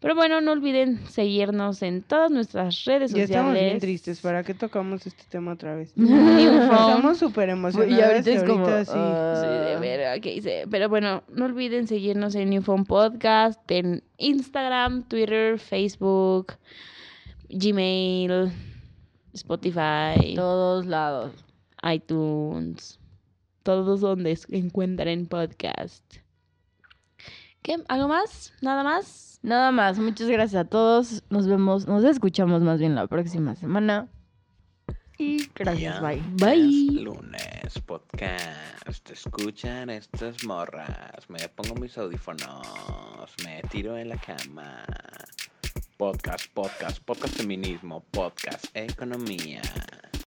[0.00, 3.30] Pero bueno, no olviden seguirnos en todas nuestras redes Ya sociales.
[3.30, 4.20] estamos bien tristes.
[4.20, 5.92] ¿Para qué tocamos este tema otra vez?
[5.96, 7.96] Estamos súper emocionados.
[7.96, 8.66] Y ahorita es como.
[8.66, 8.92] ahorita sí.
[8.96, 10.64] ah, Sí, de verga, ¿qué hice?
[10.68, 16.54] Pero bueno, no olviden seguirnos en Newfound Podcast, en Instagram, Twitter, Facebook,
[17.48, 18.50] Gmail,
[19.34, 21.30] Spotify, todos lados.
[21.84, 22.98] iTunes,
[23.62, 26.04] todos donde encuentren podcast.
[27.62, 27.76] ¿Qué?
[27.88, 28.52] ¿Algo más?
[28.60, 29.38] ¿Nada más?
[29.42, 31.22] Nada más, muchas gracias a todos.
[31.30, 34.08] Nos vemos, nos escuchamos más bien la próxima semana.
[35.18, 36.22] Y gracias, bye.
[36.34, 36.86] Bye.
[36.86, 39.10] Es lunes, podcast.
[39.10, 41.28] Escuchan estas morras.
[41.28, 42.66] Me pongo mis audífonos.
[43.44, 44.84] Me tiro en la cama.
[45.96, 49.62] Podcast, podcast, podcast feminismo, podcast economía.